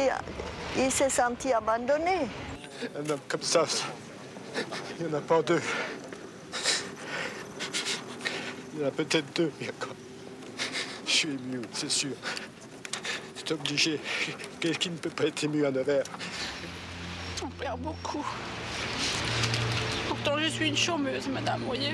il 0.78 0.92
s'est 0.92 1.10
senti 1.10 1.54
abandonné. 1.54 2.28
Un 2.96 3.10
homme 3.10 3.20
comme 3.28 3.44
ça, 3.44 3.66
il 5.00 5.06
n'y 5.06 5.14
en 5.14 5.18
a 5.18 5.22
pas 5.22 5.42
deux. 5.42 5.62
Il 8.74 8.82
y 8.82 8.84
en 8.84 8.88
a 8.88 8.92
peut-être 8.92 9.34
deux, 9.36 9.52
mais 9.60 9.70
encore. 9.70 9.96
Je 11.06 11.12
suis 11.12 11.30
ému, 11.30 11.62
c'est 11.74 11.92
sûr. 11.92 12.16
C'est 13.36 13.52
obligé. 13.52 14.00
Qu'est-ce 14.60 14.80
qui 14.80 14.90
ne 14.90 14.98
peut 14.98 15.10
pas 15.10 15.26
être 15.26 15.44
ému 15.44 15.66
à 15.66 15.72
Nevers 15.72 16.04
On 17.44 17.48
perd 17.50 17.80
beaucoup. 17.80 18.26
Je 20.44 20.48
suis 20.48 20.70
une 20.70 20.78
chômeuse, 20.78 21.28
madame, 21.28 21.60
vous 21.60 21.68
voyez. 21.68 21.92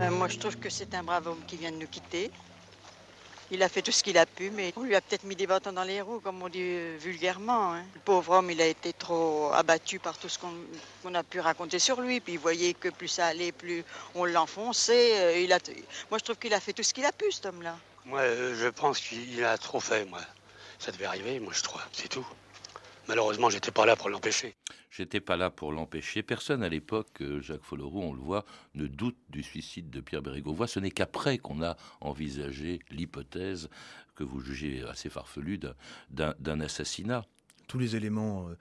Euh, 0.00 0.10
moi, 0.10 0.26
je 0.26 0.38
trouve 0.38 0.56
que 0.56 0.68
c'est 0.68 0.92
un 0.92 1.04
brave 1.04 1.28
homme 1.28 1.42
qui 1.46 1.56
vient 1.56 1.70
de 1.70 1.76
nous 1.76 1.86
quitter. 1.86 2.32
Il 3.52 3.62
a 3.62 3.68
fait 3.68 3.80
tout 3.80 3.92
ce 3.92 4.02
qu'il 4.02 4.18
a 4.18 4.26
pu, 4.26 4.50
mais 4.50 4.72
on 4.76 4.82
lui 4.82 4.96
a 4.96 5.00
peut-être 5.00 5.22
mis 5.22 5.36
des 5.36 5.46
bâtons 5.46 5.72
dans 5.72 5.84
les 5.84 6.00
roues, 6.00 6.18
comme 6.18 6.42
on 6.42 6.48
dit 6.48 6.60
euh, 6.60 6.96
vulgairement. 7.00 7.74
Hein. 7.74 7.84
Le 7.94 8.00
pauvre 8.00 8.32
homme, 8.32 8.50
il 8.50 8.60
a 8.60 8.66
été 8.66 8.92
trop 8.92 9.52
abattu 9.52 10.00
par 10.00 10.18
tout 10.18 10.28
ce 10.28 10.36
qu'on 10.40 11.14
a 11.14 11.22
pu 11.22 11.38
raconter 11.38 11.78
sur 11.78 12.00
lui. 12.00 12.18
Puis 12.18 12.32
il 12.32 12.38
voyait 12.40 12.74
que 12.74 12.88
plus 12.88 13.08
ça 13.08 13.26
allait, 13.26 13.52
plus 13.52 13.84
on 14.16 14.24
l'enfonçait. 14.24 15.20
Euh, 15.20 15.38
il 15.38 15.52
a... 15.52 15.60
Moi, 16.10 16.18
je 16.18 16.24
trouve 16.24 16.38
qu'il 16.38 16.54
a 16.54 16.60
fait 16.60 16.72
tout 16.72 16.82
ce 16.82 16.92
qu'il 16.92 17.04
a 17.04 17.12
pu, 17.12 17.30
cet 17.30 17.46
homme-là. 17.46 17.76
Moi, 18.04 18.22
je 18.54 18.68
pense 18.68 18.98
qu'il 18.98 19.44
a 19.44 19.56
trop 19.58 19.78
fait, 19.78 20.04
moi. 20.06 20.20
Ça 20.80 20.90
devait 20.90 21.06
arriver, 21.06 21.38
moi, 21.38 21.52
je 21.54 21.62
trouve. 21.62 21.80
C'est 21.92 22.08
tout. 22.08 22.26
Malheureusement, 23.06 23.48
j'étais 23.48 23.70
pas 23.70 23.86
là 23.86 23.94
pour 23.94 24.08
l'empêcher. 24.08 24.54
J'étais 24.90 25.20
pas 25.20 25.36
là 25.36 25.50
pour 25.50 25.72
l'empêcher. 25.72 26.22
Personne 26.22 26.62
à 26.62 26.68
l'époque, 26.68 27.20
euh, 27.20 27.40
Jacques 27.40 27.64
Folleroux, 27.64 28.02
on 28.02 28.12
le 28.14 28.20
voit, 28.20 28.44
ne 28.74 28.86
doute 28.86 29.18
du 29.28 29.42
suicide 29.42 29.90
de 29.90 30.00
Pierre 30.00 30.22
Bérégovoy. 30.22 30.66
Ce 30.66 30.80
n'est 30.80 30.90
qu'après 30.90 31.38
qu'on 31.38 31.62
a 31.62 31.76
envisagé 32.00 32.80
l'hypothèse 32.90 33.68
que 34.14 34.24
vous 34.24 34.40
jugez 34.40 34.82
assez 34.84 35.10
farfelue 35.10 35.60
d'un 36.10 36.60
assassinat. 36.60 37.24
Tous 37.68 37.78
les 37.78 37.96
éléments 37.96 38.48
euh, 38.48 38.54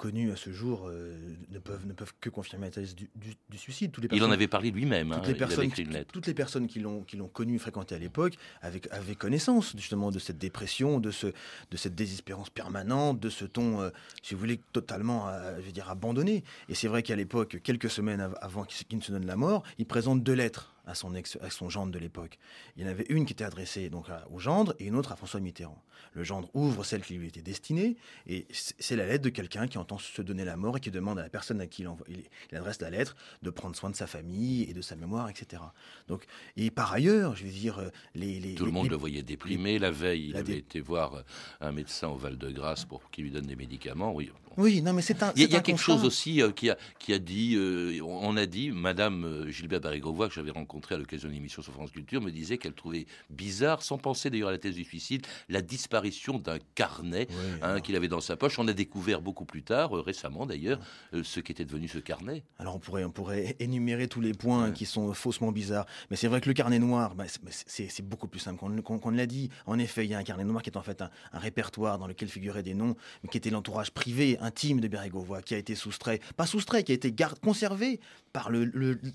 connus 0.00 0.32
à 0.32 0.36
ce 0.36 0.50
jour 0.50 0.86
euh, 0.88 1.14
ne, 1.50 1.58
peuvent, 1.58 1.86
ne 1.86 1.92
peuvent 1.92 2.14
que 2.22 2.30
confirmer 2.30 2.68
la 2.68 2.70
thèse 2.70 2.96
du, 2.96 3.10
suicide. 3.58 3.94
les 4.00 4.08
il 4.16 4.24
en 4.24 4.30
avait 4.30 4.48
parlé 4.48 4.70
lui-même. 4.70 5.10
Toutes, 5.10 5.24
hein, 5.24 5.28
les 5.28 5.34
personnes, 5.34 5.70
toutes 6.10 6.26
les 6.26 6.32
personnes 6.32 6.66
qui 6.66 6.80
l'ont 6.80 7.04
connu, 7.30 7.58
fréquenté 7.58 7.94
à 7.94 7.98
l'époque, 7.98 8.34
avaient, 8.62 9.14
connaissance 9.14 9.76
justement 9.76 10.10
de 10.10 10.18
cette 10.18 10.38
dépression, 10.38 11.00
de, 11.00 11.10
ce, 11.10 11.26
de 11.26 11.76
cette 11.76 11.94
désespérance 11.94 12.48
permanente, 12.48 13.20
de 13.20 13.28
ce 13.28 13.44
ton, 13.44 13.82
euh, 13.82 13.90
si 14.22 14.32
vous 14.32 14.40
voulez, 14.40 14.58
totalement 14.72 15.28
euh, 15.28 15.56
je 15.60 15.66
veux 15.66 15.72
dire, 15.72 15.90
abandonné. 15.90 16.44
Et 16.70 16.74
c'est 16.74 16.88
vrai 16.88 17.02
qu'à 17.02 17.16
l'époque, 17.16 17.58
quelques 17.62 17.90
semaines 17.90 18.26
avant 18.40 18.64
qu'il 18.64 18.96
ne 18.96 19.02
se 19.02 19.12
donne 19.12 19.26
la 19.26 19.36
mort, 19.36 19.64
il 19.76 19.84
présente 19.84 20.22
deux 20.22 20.32
lettres 20.32 20.72
à 20.90 20.94
son, 20.94 21.14
ex, 21.14 21.38
à 21.40 21.50
son 21.50 21.68
gendre 21.68 21.92
de 21.92 21.98
l'époque. 21.98 22.38
Il 22.76 22.82
y 22.82 22.86
en 22.86 22.90
avait 22.90 23.06
une 23.08 23.24
qui 23.24 23.32
était 23.32 23.44
adressée 23.44 23.88
donc 23.88 24.06
au 24.30 24.38
gendre 24.38 24.74
et 24.78 24.86
une 24.86 24.96
autre 24.96 25.12
à 25.12 25.16
François 25.16 25.40
Mitterrand. 25.40 25.80
Le 26.14 26.24
gendre 26.24 26.50
ouvre 26.54 26.84
celle 26.84 27.02
qui 27.02 27.14
lui 27.14 27.28
était 27.28 27.42
destinée 27.42 27.96
et 28.26 28.46
c'est 28.50 28.96
la 28.96 29.06
lettre 29.06 29.24
de 29.24 29.28
quelqu'un 29.28 29.68
qui 29.68 29.78
entend 29.78 29.98
se 29.98 30.22
donner 30.22 30.44
la 30.44 30.56
mort 30.56 30.76
et 30.76 30.80
qui 30.80 30.90
demande 30.90 31.18
à 31.18 31.22
la 31.22 31.28
personne 31.28 31.60
à 31.60 31.66
qui 31.66 31.82
il, 31.82 31.88
envoie, 31.88 32.06
il, 32.08 32.56
adresse 32.56 32.80
la 32.80 32.90
lettre 32.90 33.16
de 33.42 33.50
prendre 33.50 33.76
soin 33.76 33.90
de 33.90 33.96
sa 33.96 34.06
famille 34.06 34.64
et 34.64 34.74
de 34.74 34.82
sa 34.82 34.96
mémoire, 34.96 35.28
etc. 35.28 35.62
Donc, 36.08 36.24
et 36.56 36.70
par 36.70 36.92
ailleurs, 36.92 37.36
je 37.36 37.44
veux 37.44 37.50
dire, 37.50 37.78
euh, 37.78 37.90
les, 38.14 38.40
les 38.40 38.54
tout 38.54 38.64
le 38.64 38.72
monde 38.72 38.90
le 38.90 38.96
voyait 38.96 39.22
déprimé. 39.22 39.78
la 39.78 39.90
veille, 39.90 40.30
il 40.30 40.36
avait 40.36 40.58
été 40.58 40.80
voir 40.80 41.24
un 41.60 41.72
médecin 41.72 42.08
au 42.08 42.16
Val-de-Grâce 42.16 42.84
pour 42.84 43.10
qu'il 43.10 43.24
lui 43.24 43.30
donne 43.30 43.46
des 43.46 43.56
médicaments. 43.56 44.12
Oui, 44.12 44.30
oui, 44.56 44.82
non, 44.82 44.92
mais 44.92 45.02
c'est 45.02 45.22
un. 45.22 45.32
Il 45.36 45.50
y 45.50 45.56
a, 45.56 45.60
quelque 45.60 45.80
chose 45.80 46.04
aussi 46.04 46.42
euh, 46.42 46.50
qui, 46.50 46.70
a, 46.70 46.76
qui 46.98 47.12
a 47.12 47.18
dit, 47.18 47.58
on 48.02 48.36
a 48.36 48.46
dit, 48.46 48.70
Madame 48.70 49.46
Gilbert 49.48 49.80
Barrigrovois, 49.80 50.28
que 50.28 50.34
j'avais 50.34 50.50
rencontré 50.50 50.94
à 50.94 50.98
l'occasion 50.98 51.28
d'une 51.28 51.38
émission 51.38 51.62
sur 51.62 51.72
France 51.72 51.90
Culture, 51.90 52.20
me 52.20 52.30
disait 52.30 52.58
qu'elle 52.58 52.74
trouvait 52.74 53.06
bizarre, 53.30 53.82
sans 53.82 53.98
penser 53.98 54.30
d'ailleurs 54.30 54.48
à 54.48 54.52
la 54.52 54.58
thèse 54.58 54.74
du 54.74 54.84
suicide, 54.84 55.26
la 55.48 55.62
disparition 55.62 56.38
d'un 56.38 56.58
carnet 56.74 57.28
hein, 57.62 57.80
qu'il 57.80 57.96
avait 57.96 58.08
dans 58.08 58.20
sa 58.20 58.36
poche. 58.36 58.58
On 58.58 58.68
a 58.68 58.72
découvert 58.72 59.20
beaucoup 59.20 59.44
plus 59.44 59.62
tard, 59.62 59.96
euh, 59.96 60.00
récemment 60.00 60.46
d'ailleurs, 60.46 60.80
euh, 61.14 61.22
ce 61.22 61.40
qu'était 61.40 61.64
devenu 61.64 61.88
ce 61.88 61.98
carnet. 61.98 62.44
Alors 62.58 62.76
on 62.76 62.78
pourrait, 62.78 63.04
on 63.04 63.10
pourrait 63.10 63.56
énumérer 63.58 64.08
tous 64.08 64.20
les 64.20 64.34
points 64.34 64.70
qui 64.72 64.86
sont 64.86 65.12
faussement 65.12 65.52
bizarres, 65.52 65.86
mais 66.10 66.16
c'est 66.16 66.28
vrai 66.28 66.40
que 66.40 66.48
le 66.48 66.54
carnet 66.54 66.78
noir, 66.78 67.14
bah, 67.14 67.24
c'est 67.48 68.02
beaucoup 68.02 68.28
plus 68.28 68.40
simple 68.40 68.58
qu'on 68.58 69.10
l'a 69.10 69.26
dit. 69.26 69.50
En 69.66 69.78
effet, 69.78 70.04
il 70.04 70.10
y 70.10 70.14
a 70.14 70.18
un 70.18 70.22
carnet 70.22 70.44
noir 70.44 70.62
qui 70.62 70.70
est 70.70 70.76
en 70.76 70.82
fait 70.82 71.02
un, 71.02 71.10
répertoire 71.32 71.98
dans 71.98 72.06
lequel 72.06 72.28
figuraient 72.28 72.62
des 72.62 72.74
noms, 72.74 72.96
mais 73.22 73.28
qui 73.30 73.38
était 73.38 73.50
l'entourage 73.50 73.90
privé, 73.90 74.38
intime 74.40 74.80
de 74.80 74.88
Bérégovoy, 74.88 75.42
qui 75.42 75.54
a 75.54 75.58
été 75.58 75.74
soustrait, 75.74 76.20
pas 76.36 76.46
soustrait, 76.46 76.82
qui 76.82 76.92
a 76.92 76.94
été 76.94 77.12
garde, 77.12 77.38
conservé 77.38 78.00
par 78.32 78.50
le, 78.50 78.66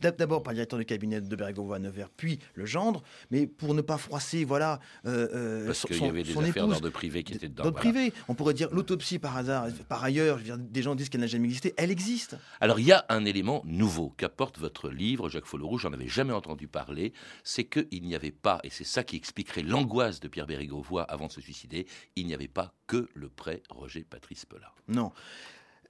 d'abord 0.02 0.44
par 0.44 0.52
le 0.52 0.58
directeur 0.58 0.80
du 0.80 0.86
cabinet 0.86 1.22
de 1.22 1.36
Bérégovoy 1.36 1.78
à 1.78 1.80
Nevers, 1.80 2.10
puis 2.10 2.40
le 2.54 2.66
gendre, 2.66 3.02
mais 3.32 3.48
pour 3.48 3.74
ne 3.74 3.82
pas 3.82 3.98
froisser, 3.98 4.44
voilà. 4.44 4.80
Euh, 5.06 5.28
euh 5.34 5.66
Parce 5.68 5.86
qu'il 5.86 6.02
y 6.02 6.06
avait 6.06 6.24
des 6.24 6.38
affaires 6.38 6.68
d'ordre 6.68 6.90
privé 6.90 7.24
qui 7.24 7.34
étaient 7.34 7.48
dedans. 7.48 7.64
D'ordre 7.64 7.78
privé. 7.78 8.14
On 8.28 8.36
pourrait 8.36 8.54
dire 8.54 8.70
l'autopsie 8.72 9.20
par 9.20 9.38
hasard, 9.38 9.68
par 9.88 10.04
ailleurs, 10.04 10.40
des 10.58 10.82
gens 10.82 10.96
disent 10.96 11.10
qu'elle 11.10 11.22
n'a 11.22 11.28
jamais 11.28 11.46
existé, 11.46 11.74
elle 11.78 11.92
existe. 11.92 12.38
Alors 12.60 12.80
il 12.80 12.86
y 12.86 12.92
a 12.92 13.06
un 13.10 13.26
élément 13.26 13.62
nouveau 13.66 14.14
qu'apporte 14.18 14.60
votre 14.60 14.90
livre, 14.90 15.30
Jacques 15.30 15.46
Folleroux, 15.46 15.78
j'en 15.78 15.94
avais 15.94 16.08
jamais 16.08 16.34
entendu 16.34 16.68
parler, 16.68 17.14
c'est 17.44 17.66
qu'il 17.66 18.04
n'y 18.04 18.16
avait 18.16 18.32
pas, 18.32 18.60
et 18.64 18.70
c'est 18.70 18.84
ça 18.84 19.04
qui 19.04 19.16
expliquerait 19.16 19.64
l'angoisse 19.64 20.20
de 20.20 20.28
Pierre 20.28 20.48
Bérégovoy 20.48 21.04
avant 21.04 21.28
de 21.28 21.32
se 21.32 21.42
suicider, 21.42 21.88
il 22.16 22.28
n'y 22.28 22.34
avait 22.34 22.48
pas 22.48 22.74
que 22.88 23.08
le 23.14 23.30
prêt 23.30 23.64
Roger 23.70 24.04
Patrice 24.04 24.46
Pelat. 24.46 24.74
Non 24.88 25.12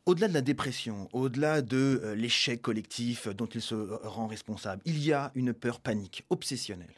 au-delà 0.06 0.28
de 0.28 0.34
la 0.34 0.42
dépression, 0.42 1.10
au-delà 1.14 1.62
de 1.62 2.02
euh, 2.04 2.16
l'échec 2.16 2.62
collectif 2.62 3.28
dont 3.28 3.48
il 3.48 3.62
se 3.62 3.76
rend 4.04 4.28
responsable, 4.28 4.82
il 4.86 5.04
y 5.04 5.14
a 5.14 5.32
une 5.36 5.54
peur 5.54 5.80
panique, 5.80 6.26
obsessionnelle, 6.30 6.94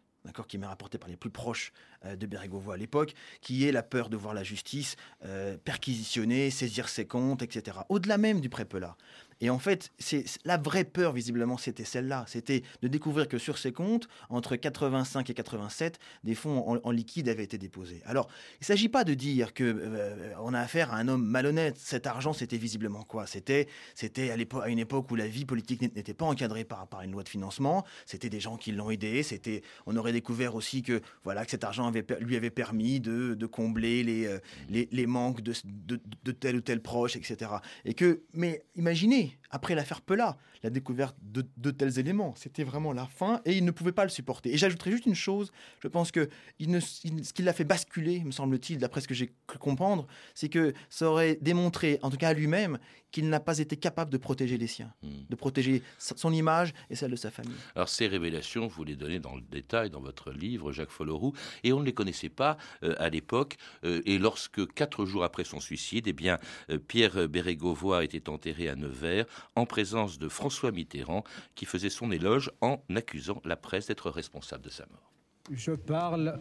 qui 0.48 0.58
m'est 0.58 0.68
rapportée 0.68 0.98
par 0.98 1.10
les 1.10 1.16
plus 1.16 1.30
proches 1.30 1.72
euh, 2.06 2.16
de 2.16 2.26
Bérégovoy 2.26 2.74
à 2.74 2.78
l'époque, 2.78 3.14
qui 3.42 3.66
est 3.66 3.72
la 3.72 3.84
peur 3.84 4.10
de 4.10 4.18
voir 4.18 4.34
la 4.34 4.44
justice 4.44 4.96
euh, 5.26 5.58
perquisitionner, 5.58 6.50
saisir 6.52 6.90
ses 6.90 7.06
comptes, 7.06 7.42
etc. 7.42 7.78
Au-delà 7.90 8.18
même 8.18 8.42
du 8.42 8.50
prépelat, 8.50 8.98
et 9.40 9.50
en 9.50 9.60
fait, 9.60 9.92
c'est 10.00 10.26
la 10.46 10.58
vraie 10.58 10.84
peur, 10.84 11.14
visiblement, 11.14 11.58
c'était 11.58 11.84
celle-là. 11.84 12.26
C'était 12.28 12.64
de 12.82 12.88
découvrir 12.88 13.28
que 13.28 13.38
sur 13.38 13.58
ces 13.58 13.72
comptes, 13.72 14.08
entre 14.30 14.56
85 14.56 15.30
et 15.30 15.34
87, 15.34 16.00
des 16.24 16.34
fonds 16.34 16.82
en, 16.84 16.92
liquide 16.92 17.30
avaient 17.30 17.44
été 17.44 17.58
déposés. 17.58 18.02
Alors, 18.06 18.30
il 18.54 18.62
ne 18.62 18.66
s'agit 18.66 18.90
pas 18.90 19.04
de 19.04 19.14
dire 19.14 19.54
que 19.54 19.64
euh, 19.64 20.34
on 20.40 20.54
a 20.54 20.60
affaire 20.60 20.92
à 20.94 20.98
un 20.98 21.08
homme 21.08 21.24
malhonnête. 21.24 21.78
Cet 21.78 22.08
argent, 22.08 22.34
c'était 22.34 22.58
visiblement 22.58 23.04
quoi? 23.04 23.28
C'était, 23.28 23.68
c'était 23.94 24.32
à, 24.32 24.68
une 24.70 24.80
époque 24.80 25.12
où 25.12 25.16
la 25.16 25.28
vie 25.28 25.46
politique 25.46 25.82
n'était 25.82 26.16
pas 26.16 26.26
encadrée 26.26 26.64
par, 26.64 26.88
par 26.88 27.02
une 27.02 27.12
loi 27.12 27.24
de 27.24 27.30
financement. 27.30 27.86
C'était 28.06 28.30
des 28.30 28.40
gens 28.40 28.58
qui 28.58 28.72
l'ont 28.72 28.90
aidé. 28.90 29.22
C'était, 29.22 29.62
on 29.86 29.96
aurait 29.98 30.14
découvert 30.14 30.56
aussi 30.56 30.82
que 30.82 31.02
voilà 31.24 31.46
que 31.46 31.52
cet 31.52 31.64
argent 31.64 31.92
lui 32.20 32.36
avait 32.36 32.50
permis 32.50 33.00
de, 33.00 33.46
combler 33.46 34.04
les, 34.04 34.26
euh, 34.26 34.40
les, 34.70 34.90
les, 34.92 35.06
manques 35.06 35.42
de, 35.42 35.54
de, 35.64 36.00
de 36.24 36.32
tel 36.32 36.58
ou 36.58 36.62
tel 36.62 36.82
proche, 36.82 37.16
etc. 37.16 37.52
Et 37.86 37.94
que, 37.94 38.22
mais 38.34 38.64
imaginez 38.76 39.27
après, 39.28 39.47
après 39.50 39.76
l'affaire 39.76 40.02
Pela, 40.02 40.38
la 40.64 40.70
découverte 40.70 41.16
de, 41.22 41.46
de 41.58 41.72
tels 41.72 42.00
éléments. 42.00 42.34
C'était 42.36 42.64
vraiment 42.64 42.92
la 42.94 43.06
fin 43.06 43.42
et 43.46 43.56
il 43.58 43.64
ne 43.66 43.72
pouvait 43.72 43.92
pas 43.92 44.04
le 44.04 44.10
supporter. 44.10 44.54
Et 44.54 44.58
j'ajouterais 44.58 44.92
juste 44.92 45.06
une 45.06 45.16
chose, 45.16 45.52
je 45.82 45.88
pense 45.88 46.12
que 46.12 46.30
il 46.60 46.70
ne, 46.72 46.80
il- 47.04 47.24
ce 47.26 47.34
qui 47.34 47.44
l'a 47.44 47.54
fait 47.54 47.64
basculer, 47.64 48.24
me 48.24 48.32
semble-t-il, 48.32 48.80
d'après 48.80 49.02
ce 49.02 49.08
que 49.08 49.14
j'ai 49.14 49.34
cru 49.48 49.58
comprendre, 49.60 50.08
c'est 50.34 50.50
que 50.50 50.74
ça 50.90 51.10
aurait 51.10 51.38
démontré, 51.42 52.00
en 52.02 52.10
tout 52.10 52.18
cas 52.18 52.30
à 52.30 52.34
lui-même, 52.34 52.78
qu'il 53.12 53.30
n'a 53.30 53.40
pas 53.40 53.58
été 53.60 53.78
capable 53.78 54.12
de 54.12 54.18
protéger 54.18 54.58
les 54.58 54.68
siens, 54.68 54.94
de 55.02 55.36
protéger 55.36 55.82
son 55.98 56.34
image 56.34 56.74
et 56.90 56.96
celle 56.96 57.12
de 57.12 57.16
sa 57.16 57.32
famille. 57.32 57.56
Alors 57.74 57.88
ces 57.88 58.06
révélations, 58.08 58.68
vous 58.68 58.84
les 58.84 58.96
donnez 58.98 59.20
dans 59.20 59.34
le 59.36 59.42
détail 59.42 59.90
dans 59.90 60.02
votre 60.02 60.32
livre, 60.32 60.74
Jacques 60.74 60.92
Folloroux, 60.92 61.34
et 61.64 61.72
on 61.72 61.80
ne 61.80 61.86
les 61.86 61.94
connaissait 61.94 62.28
pas 62.30 62.58
euh, 62.84 62.96
à 62.98 63.10
l'époque. 63.10 63.56
euh, 63.86 64.02
et 64.06 64.18
lorsque, 64.18 64.66
quatre 64.74 65.06
jours 65.06 65.24
après 65.24 65.46
son 65.46 65.62
suicide, 65.62 66.06
eh 66.08 66.14
bien, 66.14 66.38
euh, 66.70 66.80
Pierre 66.80 67.30
Bérégovoy 67.30 68.04
était 68.04 68.28
enterré 68.30 68.68
à 68.68 68.76
Nevers 68.76 69.26
en 69.56 69.66
présence 69.66 70.20
de 70.20 70.30
François 70.30 70.72
Mitterrand, 70.72 71.24
qui 71.56 71.66
faisait 71.66 71.90
son 71.90 72.12
éloge 72.12 72.52
en 72.62 72.80
accusant 72.96 73.42
la 73.46 73.56
presse 73.56 73.88
d'être 73.88 74.10
responsable 74.10 74.64
de 74.64 74.70
sa 74.70 74.86
mort. 74.88 75.12
Je 75.52 75.72
parle 75.72 76.40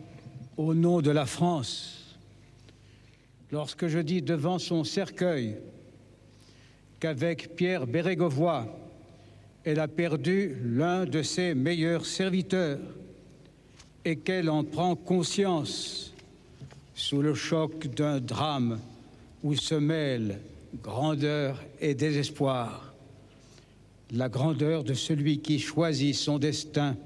au 0.56 0.74
nom 0.74 1.00
de 1.00 1.10
la 1.10 1.26
France 1.26 2.18
lorsque 3.52 3.86
je 3.86 3.98
dis 3.98 4.22
devant 4.22 4.58
son 4.58 4.84
cercueil 4.84 5.58
qu'avec 6.98 7.54
Pierre 7.56 7.86
Bérégovoy, 7.86 8.66
elle 9.64 9.80
a 9.80 9.88
perdu 9.88 10.56
l'un 10.62 11.04
de 11.04 11.22
ses 11.22 11.54
meilleurs 11.54 12.06
serviteurs 12.06 12.78
et 14.04 14.16
qu'elle 14.16 14.48
en 14.48 14.64
prend 14.64 14.94
conscience 14.94 16.14
sous 16.94 17.20
le 17.20 17.34
choc 17.34 17.88
d'un 17.88 18.20
drame 18.20 18.78
où 19.42 19.54
se 19.54 19.74
mêlent 19.74 20.40
grandeur 20.82 21.62
et 21.80 21.94
désespoir. 21.94 22.85
La 24.12 24.28
grandeur 24.28 24.84
de 24.84 24.94
celui 24.94 25.38
qui 25.38 25.58
choisit 25.58 26.14
son 26.14 26.38
destin 26.38 26.96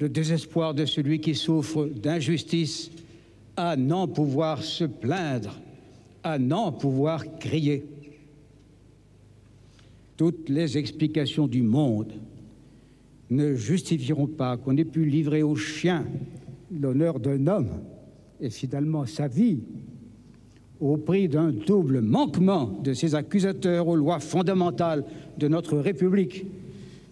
le 0.00 0.08
désespoir 0.08 0.74
de 0.74 0.84
celui 0.84 1.20
qui 1.20 1.34
souffre 1.34 1.86
d'injustice 1.86 2.90
à 3.56 3.76
n'en 3.76 4.08
pouvoir 4.08 4.62
se 4.62 4.84
plaindre, 4.84 5.60
à 6.22 6.38
n'en 6.38 6.72
pouvoir 6.72 7.38
crier. 7.38 7.84
Toutes 10.16 10.48
les 10.48 10.78
explications 10.78 11.46
du 11.46 11.62
monde 11.62 12.12
ne 13.30 13.54
justifieront 13.54 14.26
pas 14.26 14.56
qu'on 14.56 14.76
ait 14.76 14.84
pu 14.84 15.04
livrer 15.04 15.42
aux 15.42 15.56
chiens 15.56 16.06
l'honneur 16.70 17.20
d'un 17.20 17.46
homme 17.46 17.70
et 18.40 18.50
finalement 18.50 19.06
sa 19.06 19.28
vie 19.28 19.60
au 20.84 20.98
prix 20.98 21.28
d'un 21.28 21.50
double 21.50 22.00
manquement 22.02 22.66
de 22.82 22.92
ses 22.92 23.14
accusateurs 23.14 23.88
aux 23.88 23.96
lois 23.96 24.20
fondamentales 24.20 25.04
de 25.38 25.48
notre 25.48 25.78
République, 25.78 26.44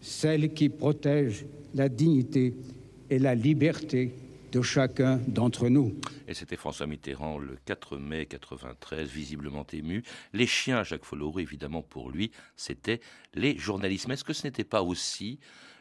celles 0.02 0.52
qui 0.52 0.68
protègent 0.68 1.46
la 1.74 1.88
dignité 1.88 2.54
et 3.08 3.18
la 3.18 3.34
liberté 3.34 4.12
de 4.52 4.60
chacun 4.62 5.16
d'entre 5.26 5.68
nous. 5.68 5.98
Et 6.28 6.34
c'était 6.34 6.56
François 6.56 6.86
Mitterrand 6.86 7.38
le 7.38 7.56
4 7.64 7.96
mai 7.96 8.26
93, 8.26 9.08
visiblement 9.08 9.66
ému. 9.72 10.02
Les 10.34 10.46
chiens, 10.46 10.82
Jacques 10.84 11.04
Folloroux, 11.04 11.40
évidemment 11.40 11.82
pour 11.82 12.10
lui, 12.10 12.30
c'était 12.54 13.00
les 13.34 13.56
journalistes. 13.58 14.06
Mais 14.08 14.14
est-ce 14.14 14.24
que 14.24 14.34
ce 14.34 14.46
n'était 14.46 14.64
pas 14.64 14.82
aussi 14.82 15.40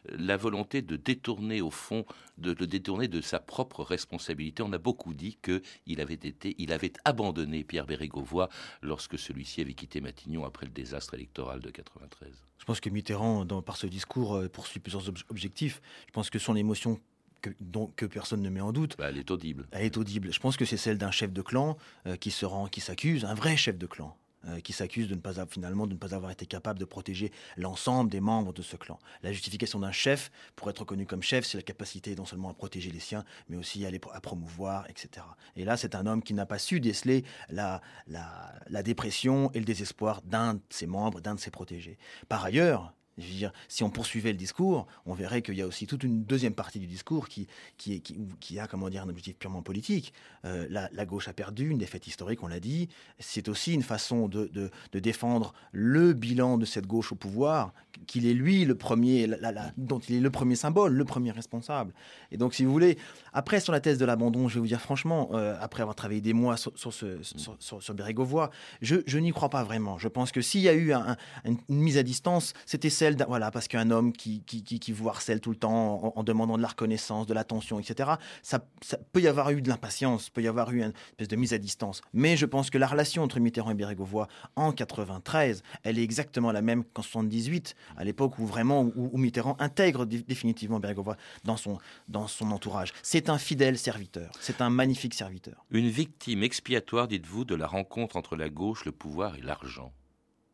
euh, 0.10 0.16
la 0.18 0.38
volonté 0.38 0.82
de 0.82 0.96
détourner 0.96 1.60
au 1.62 1.70
fond, 1.70 2.06
de 2.38 2.56
le 2.58 2.66
détourner 2.66 3.10
de 3.10 3.20
sa 3.20 3.40
propre 3.42 3.84
responsabilité? 3.84 4.64
On 4.64 4.72
a 4.72 4.78
beaucoup 4.78 5.14
dit 5.14 5.38
qu'il 5.44 6.00
avait 6.00 6.14
été, 6.14 6.56
il 6.58 6.72
avait 6.72 6.94
abandonné 7.04 7.64
Pierre 7.66 7.86
Bérégovoy 7.86 8.48
lorsque 8.82 9.20
celui-ci 9.20 9.60
avait 9.62 9.74
quitté 9.74 10.00
Matignon 10.00 10.46
après 10.46 10.66
le 10.66 10.72
désastre 10.72 11.14
électoral 11.16 11.60
de 11.60 11.70
93. 11.70 12.32
Je 12.58 12.66
pense 12.66 12.80
que 12.80 12.90
Mitterrand, 12.90 13.44
dans- 13.44 13.62
par 13.62 13.76
ce 13.76 13.88
discours, 13.88 14.36
euh, 14.36 14.48
poursuit 14.48 14.80
plusieurs 14.80 15.10
ob- 15.10 15.18
objectifs. 15.30 15.82
Je 16.08 16.12
pense 16.14 16.30
que 16.30 16.40
son 16.40 16.56
émotion, 16.56 17.00
que, 17.42 18.06
personne 18.06 18.42
ne 18.42 18.50
met 18.50 18.62
en 18.62 18.72
doute, 18.72 18.96
elle 19.00 19.18
est 19.18 19.32
audible. 19.32 19.68
Elle 19.72 19.86
est 19.86 19.98
audible. 19.98 20.32
Je 20.32 20.40
pense 20.40 20.58
que 20.58 20.66
c'est 20.66 20.78
celle 20.78 20.98
d'un 20.98 21.12
chef 21.12 21.32
de 21.32 21.42
clan 21.42 21.78
euh, 22.08 22.16
qui 22.16 22.32
se 22.32 22.46
rend, 22.46 22.68
qui 22.68 22.82
s'accuse, 22.82 23.26
un 23.26 23.34
vrai 23.34 23.58
chef 23.58 23.78
de 23.78 23.88
clan. 23.88 24.18
euh, 24.48 24.60
qui 24.60 24.74
s'accuse 24.74 25.08
de 25.08 25.14
ne 25.14 25.20
pas 25.20 25.46
finalement 25.46 25.86
de 25.86 25.94
ne 25.94 26.00
pas 26.00 26.16
avoir 26.16 26.32
été 26.32 26.48
capable 26.48 26.80
de 26.80 26.86
protéger 26.86 27.32
l'ensemble 27.58 28.10
des 28.10 28.20
membres 28.22 28.54
de 28.54 28.64
ce 28.64 28.76
clan. 28.76 28.98
La 29.22 29.32
justification 29.32 29.80
d'un 29.80 29.92
chef 29.92 30.32
pour 30.56 30.68
être 30.70 30.80
reconnu 30.80 31.06
comme 31.06 31.22
chef, 31.22 31.46
c'est 31.46 31.58
la 31.58 31.64
capacité 31.64 32.16
non 32.16 32.26
seulement 32.26 32.50
à 32.50 32.54
protéger 32.56 32.90
les 32.90 33.00
siens, 33.00 33.24
mais 33.50 33.58
aussi 33.58 33.86
à 33.86 33.92
les 33.92 34.02
à 34.14 34.20
promouvoir, 34.20 34.90
etc. 34.90 35.26
Et 35.56 35.64
là, 35.64 35.78
c'est 35.78 35.94
un 35.94 36.08
homme 36.08 36.24
qui 36.24 36.34
n'a 36.34 36.48
pas 36.48 36.58
su 36.58 36.80
déceler 36.80 37.24
la, 37.50 37.82
la, 38.08 38.52
la 38.68 38.82
dépression 38.84 39.52
et 39.54 39.60
le 39.60 39.66
désespoir 39.66 40.22
d'un 40.24 40.56
de 40.56 40.62
ses 40.70 40.88
membres, 40.88 41.22
d'un 41.22 41.36
de 41.36 41.40
ses 41.40 41.52
protégés. 41.52 42.00
Par 42.28 42.44
ailleurs, 42.44 42.94
je 43.18 43.28
veux 43.28 43.34
dire, 43.34 43.52
si 43.68 43.84
on 43.84 43.90
poursuivait 43.90 44.32
le 44.32 44.38
discours, 44.38 44.88
on 45.06 45.14
verrait 45.14 45.42
qu'il 45.42 45.56
y 45.56 45.62
a 45.62 45.68
aussi 45.68 45.86
toute 45.86 46.04
une 46.04 46.24
deuxième 46.24 46.54
partie 46.54 46.80
du 46.80 46.88
discours 46.88 47.28
qui, 47.28 47.48
qui, 47.78 48.02
qui, 48.02 48.60
a 48.60 48.68
comment 48.68 48.90
dire, 48.90 49.04
un 49.04 49.10
objectif 49.10 49.36
purement 49.38 49.62
politique. 49.62 50.14
Euh, 50.46 50.66
la, 50.70 51.06
gauche 51.06 51.28
a 51.28 51.34
perdu, 51.34 51.70
une 51.70 51.78
défaite 51.78 52.08
historique, 52.08 52.42
on 52.44 52.48
l'a 52.48 52.60
dit. 52.60 52.88
C'est 53.20 53.50
aussi 53.50 53.74
une 53.74 53.84
façon 53.84 54.28
de, 54.28 54.50
de, 54.54 55.00
défendre 55.00 55.54
le 55.72 56.14
bilan 56.14 56.58
de 56.58 56.66
cette 56.66 56.88
gauche 56.88 57.12
au 57.12 57.16
pouvoir, 57.16 57.74
qu'il 58.08 58.26
est 58.26 58.34
lui 58.34 58.66
le 58.66 58.76
premier, 58.76 59.28
la- 59.28 59.72
dont 59.78 60.00
il 60.00 60.16
est 60.16 60.20
le 60.20 60.30
premier 60.32 60.56
symbole, 60.56 60.94
le 60.94 61.06
premier 61.06 61.32
responsable. 61.32 61.94
Et 62.32 62.38
donc, 62.38 62.54
si 62.54 62.64
vous 62.66 62.72
voulez, 62.72 62.98
après 63.34 63.60
sur 63.60 63.74
la 63.74 63.80
thèse 63.82 63.98
de 63.98 64.06
l'abandon, 64.06 64.48
je 64.48 64.56
vais 64.56 64.60
vous 64.62 64.68
dire 64.68 64.82
franchement, 64.82 65.30
euh, 65.34 65.56
après 65.60 65.82
avoir 65.82 65.96
travaillé 65.96 66.22
des 66.22 66.34
mois 66.34 66.56
sur, 66.58 66.72
sur, 66.78 66.94
ce, 66.94 67.18
sur, 67.60 67.82
sur, 67.82 67.94
Bérégovoy, 67.94 68.50
je, 68.82 68.98
je 69.06 69.18
n'y 69.18 69.32
crois 69.32 69.50
pas 69.50 69.64
vraiment. 69.64 69.98
Je 69.98 70.08
pense 70.08 70.32
que 70.32 70.42
s'il 70.42 70.62
y 70.62 70.70
a 70.70 70.74
eu 70.74 70.94
un- 70.94 71.10
un- 71.12 71.18
une, 71.46 71.58
une 71.70 71.80
mise 71.82 71.98
à 71.98 72.04
distance, 72.04 72.54
c'était 72.66 72.90
voilà, 73.28 73.52
parce 73.52 73.68
qu'un 73.68 73.92
homme 73.92 74.14
qui, 74.14 74.44
qui, 74.44 74.64
qui, 74.64 74.92
vous 74.92 75.10
harcèle 75.10 75.40
tout 75.40 75.50
le 75.50 75.56
temps 75.56 76.14
en, 76.16 76.24
demandant 76.24 76.58
de 76.58 76.62
la 76.62 76.68
reconnaissance, 76.68 77.28
de 77.28 77.34
l'attention, 77.34 77.80
etc., 77.80 78.12
ça, 78.44 78.64
ça 78.82 78.98
peut 79.12 79.22
y 79.22 79.28
avoir 79.28 79.50
eu 79.52 79.62
de 79.62 79.70
l'impatience, 79.70 80.30
peut 80.30 80.42
y 80.42 80.48
avoir 80.48 80.72
eu 80.72 80.82
une 80.84 80.94
espèce 81.12 81.28
de 81.28 81.36
mise 81.36 81.54
à 81.54 81.58
distance. 81.58 82.02
Mais 82.14 82.38
je 82.38 82.46
pense 82.46 82.70
que 82.70 82.78
la 82.78 82.88
relation 82.88 83.24
entre 83.24 83.40
Mitterrand 83.40 83.72
et 83.72 83.76
Bérégovoy 83.76 84.28
en 84.56 84.72
93, 84.72 85.64
elle 85.84 86.00
est 86.00 86.04
exactement 86.04 86.52
la 86.52 86.62
même 86.62 86.84
qu'en 86.84 87.02
78, 87.02 87.76
à 87.98 88.04
l'époque 88.04 88.38
où 88.40 88.46
vraiment 88.46 88.82
où, 88.96 89.18
Mitterrand 89.18 89.56
intègre 89.60 90.06
dé- 90.06 90.24
définitivement 90.28 90.80
Bérégovoy 90.80 91.16
dans 91.44 91.58
son, 91.58 91.78
dans 92.08 92.28
son 92.28 92.52
entourage. 92.52 92.94
C'est 93.04 93.30
un 93.30 93.38
fidèle 93.38 93.78
serviteur, 93.78 94.32
c'est 94.40 94.62
un 94.62 94.70
magnifique 94.70 95.14
serviteur. 95.14 95.66
Une 95.72 95.90
victime 95.90 96.44
expiatoire, 96.44 97.08
dites-vous, 97.08 97.46
de 97.46 97.56
la 97.56 97.68
rencontre 97.68 98.18
entre 98.18 98.36
la 98.36 98.50
gauche, 98.50 98.86
le 98.86 98.92
pouvoir 98.92 99.36
et 99.36 99.42
l'argent. 99.42 99.92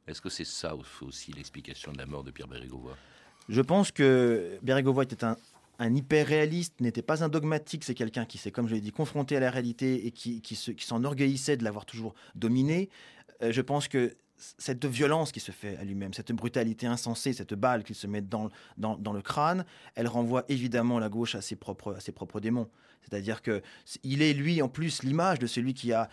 Est-ce 0.07 0.21
que 0.21 0.29
c'est 0.29 0.45
ça 0.45 0.75
aussi 1.01 1.31
l'explication 1.33 1.91
de 1.91 1.97
la 1.97 2.05
mort 2.05 2.23
de 2.23 2.31
Pierre 2.31 2.47
Bérégovoy? 2.47 2.93
Je 3.49 3.61
pense 3.61 3.91
que 3.91 4.57
Bérégovoy 4.61 5.03
était 5.03 5.23
un, 5.23 5.35
un 5.79 5.93
hyper-réaliste, 5.95 6.79
n'était 6.81 7.01
pas 7.01 7.23
un 7.23 7.29
dogmatique, 7.29 7.83
c'est 7.83 7.93
quelqu'un 7.93 8.25
qui 8.25 8.37
s'est, 8.37 8.51
comme 8.51 8.67
je 8.67 8.75
l'ai 8.75 8.81
dit, 8.81 8.91
confronté 8.91 9.35
à 9.37 9.39
la 9.39 9.51
réalité 9.51 10.05
et 10.07 10.11
qui, 10.11 10.41
qui, 10.41 10.55
se- 10.55 10.71
qui 10.71 10.85
s'enorgueillissait 10.85 11.57
de 11.57 11.63
l'avoir 11.63 11.85
toujours 11.85 12.13
dominé. 12.35 12.89
Euh, 13.43 13.51
je 13.51 13.61
pense 13.61 13.87
que 13.87 14.15
cette 14.37 14.85
violence 14.85 15.31
qui 15.31 15.39
se 15.39 15.51
fait 15.51 15.77
à 15.77 15.83
lui-même, 15.83 16.13
cette 16.13 16.31
brutalité 16.31 16.85
insensée, 16.87 17.33
cette 17.33 17.53
balle 17.55 17.83
qu'il 17.83 17.95
se 17.95 18.05
met 18.07 18.21
dans, 18.21 18.49
le 19.13 19.21
crâne, 19.21 19.65
elle 19.95 20.07
renvoie 20.07 20.45
évidemment 20.47 20.99
la 20.99 21.09
gauche 21.09 21.35
à 21.35 21.41
ses 21.41 21.55
propres, 21.55 21.95
démons. 22.39 22.69
C'est-à-dire 23.01 23.41
que 23.41 23.61
c- 23.85 23.99
il 24.03 24.21
est 24.21 24.33
lui 24.33 24.61
en 24.61 24.69
plus 24.69 25.03
l'image 25.03 25.39
de 25.39 25.47
celui 25.47 25.73
qui 25.73 25.91
a 25.93 26.09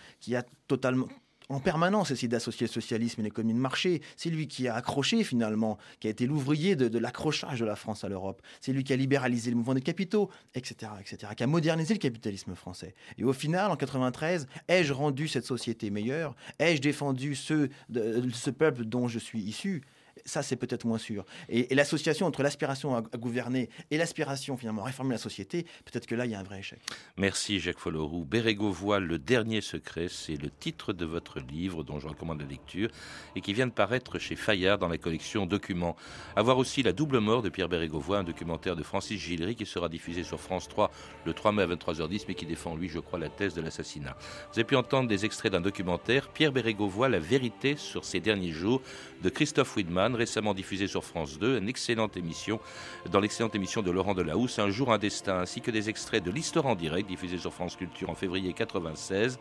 totalement 0.69 1.09
en 1.49 1.61
permanence 1.61 2.11
essayé 2.11 2.29
d'associer 2.29 2.67
le 2.67 2.73
socialisme 2.73 3.21
et 3.21 3.25
l'économie 3.25 3.55
de 3.55 3.59
marché. 3.59 4.01
C'est 4.17 4.31
lui 4.31 4.49
qui 4.49 4.69
a 4.69 4.75
accroché 4.75 5.25
finalement, 5.25 5.79
qui 6.01 6.07
a 6.07 6.11
été 6.11 6.27
l'ouvrier 6.27 6.77
de, 6.77 6.99
l'accrochage 6.99 7.61
de 7.61 7.65
la 7.65 7.77
France 7.77 8.05
à 8.05 8.09
l'Europe. 8.09 8.41
C'est 8.61 8.73
lui 8.73 8.85
qui 8.85 8.93
a 8.93 8.97
libéralisé 8.97 9.51
le 9.51 9.57
mouvement 9.57 9.75
des 9.75 9.83
capitaux, 9.83 10.31
etc., 10.55 10.93
etc., 11.01 11.33
qui 11.37 11.43
a 11.43 11.47
modernisé 11.47 11.95
le 11.95 12.01
capitalisme 12.01 12.55
français. 12.55 12.95
Et 13.19 13.25
au 13.25 13.33
final, 13.33 13.71
en 13.71 13.77
93, 13.77 14.47
ai-je 14.69 14.93
rendu 14.93 15.29
cette 15.29 15.45
société 15.45 15.91
meilleure? 15.91 16.35
Ai-je 16.59 16.81
défendu 16.81 17.35
ce 17.35 18.51
peuple 18.51 18.85
dont 18.85 19.09
je 19.09 19.19
suis 19.19 19.41
issu? 19.41 19.83
Ça, 20.25 20.43
c'est 20.43 20.57
peut-être 20.57 20.87
moins 20.87 20.99
sûr. 20.99 21.25
Et, 21.49 21.75
l'association 21.75 22.27
entre 22.27 22.43
l'aspiration 22.43 22.97
à, 22.97 23.03
gouverner 23.17 23.69
et 23.91 23.99
l'aspiration 23.99 24.57
finalement 24.57 24.83
à 24.83 24.87
réformer 24.87 25.13
la 25.13 25.19
société, 25.19 25.65
peut-être 25.85 26.07
que 26.07 26.15
là, 26.15 26.25
il 26.25 26.33
y 26.33 26.35
a 26.35 26.39
un 26.39 26.45
vrai 26.45 26.61
échec. 26.61 26.81
Merci 27.17 27.61
Jacques 27.61 27.79
Folloroux. 27.79 28.25
Bérégovoy, 28.25 29.01
le 29.01 29.19
dernier 29.19 29.61
secret, 29.61 30.07
c'est 30.09 30.37
le 30.37 30.51
titre 30.51 30.93
de 30.93 31.05
votre 31.05 31.41
livre 31.41 31.85
dont 31.85 31.99
je 31.99 32.09
recommande 32.09 32.41
la 32.41 32.47
lecture 32.47 32.89
et 33.37 33.41
qui 33.41 33.53
vient 33.53 33.67
de 33.67 33.73
paraître 33.73 34.19
chez 34.19 34.37
Fayard 34.37 34.79
dans 34.79 34.89
la 34.89 34.99
collection 34.99 35.47
Documents. 35.47 35.97
À 36.37 36.43
voir 36.43 36.59
aussi 36.59 36.83
La 36.83 36.93
double 36.93 37.19
mort 37.19 37.43
de 37.43 37.49
Pierre 37.49 37.69
Bérégovoy, 37.69 38.19
un 38.19 38.25
documentaire 38.25 38.77
de 38.77 38.83
Francis 38.83 39.21
Gillery 39.21 39.55
qui 39.55 39.67
sera 39.67 39.89
diffusé 39.89 40.23
sur 40.23 40.41
France 40.41 40.69
3 40.69 40.91
le 41.27 41.35
3 41.35 41.53
mai 41.53 41.63
à 41.63 41.67
23h10 41.67 42.25
mais 42.29 42.35
qui 42.35 42.47
défend 42.47 42.77
lui, 42.77 42.89
je 42.89 42.99
crois, 42.99 43.19
la 43.19 43.29
thèse 43.29 43.55
de 43.55 43.61
l'assassinat. 43.61 44.17
Vous 44.53 44.59
avez 44.59 44.65
pu 44.65 44.77
entendre 44.77 45.09
des 45.09 45.25
extraits 45.25 45.53
d'un 45.53 45.61
documentaire 45.61 46.29
Pierre 46.29 46.53
Bérégovoy, 46.53 47.09
la 47.09 47.19
vérité 47.19 47.77
sur 47.77 48.05
ces 48.05 48.21
derniers 48.21 48.53
jours 48.53 48.81
de 49.23 49.29
Christophe 49.29 49.77
Widman 49.77 50.14
Récemment 50.15 50.55
diffusée 50.55 50.87
sur 50.87 51.05
France 51.05 51.39
2, 51.39 51.59
une 51.59 51.69
excellente 51.69 52.17
émission, 52.17 52.61
dans 53.11 53.21
l'excellente 53.21 53.55
émission 53.55 53.83
de 53.83 53.91
Laurent 53.91 54.15
Delahousse, 54.15 54.59
Un 54.59 54.71
jour 54.71 54.93
un 54.93 54.99
destin, 54.99 55.41
ainsi 55.41 55.61
que 55.61 55.71
des 55.71 55.89
extraits 55.89 56.23
de 56.23 56.31
l'Histoire 56.31 56.67
en 56.67 56.75
direct, 56.75 57.09
diffusé 57.09 57.39
sur 57.39 57.53
France 57.53 57.77
Culture 57.77 58.11
en 58.11 58.15
février 58.15 58.53
96. 58.53 59.39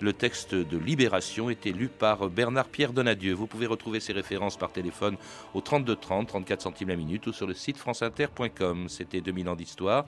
Le 0.00 0.12
texte 0.12 0.54
de 0.54 0.78
Libération 0.78 1.48
était 1.48 1.70
lu 1.70 1.88
par 1.88 2.28
Bernard-Pierre 2.28 2.92
Donadieu. 2.92 3.34
Vous 3.34 3.46
pouvez 3.46 3.66
retrouver 3.66 4.00
ces 4.00 4.12
références 4.12 4.56
par 4.56 4.72
téléphone 4.72 5.16
au 5.54 5.60
32 5.60 5.94
30, 5.94 6.26
34 6.26 6.62
centimes 6.62 6.88
la 6.88 6.96
minute 6.96 7.26
ou 7.28 7.32
sur 7.32 7.46
le 7.46 7.54
site 7.54 7.76
franceinter.com. 7.76 8.88
C'était 8.88 9.20
2000 9.20 9.48
ans 9.48 9.54
d'histoire. 9.54 10.04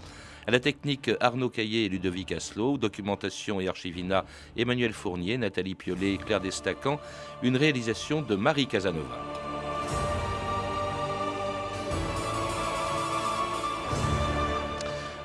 À 0.47 0.51
la 0.51 0.61
technique, 0.61 1.11
Arnaud 1.21 1.49
Caillé 1.49 1.85
et 1.85 1.89
Ludovic 1.89 2.33
Aslo. 2.33 2.77
Documentation 2.77 3.61
et 3.61 3.69
archivina, 3.69 4.25
Emmanuel 4.57 4.93
Fournier, 4.93 5.39
Nathalie 5.39 5.77
Piolet 5.77 6.15
et 6.15 6.19
Claire 6.19 6.41
Destacan. 6.41 6.99
Une 7.43 7.57
réalisation 7.57 8.21
de 8.21 8.35
Marie 8.35 8.67
Casanova. 8.67 9.54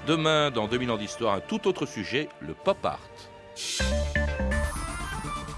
Demain, 0.09 0.49
dans 0.49 0.67
2000 0.67 0.89
ans 0.89 0.97
d'histoire, 0.97 1.35
un 1.35 1.39
tout 1.39 1.67
autre 1.67 1.85
sujet, 1.85 2.29
le 2.39 2.55
pop 2.55 2.83
art. 2.83 2.97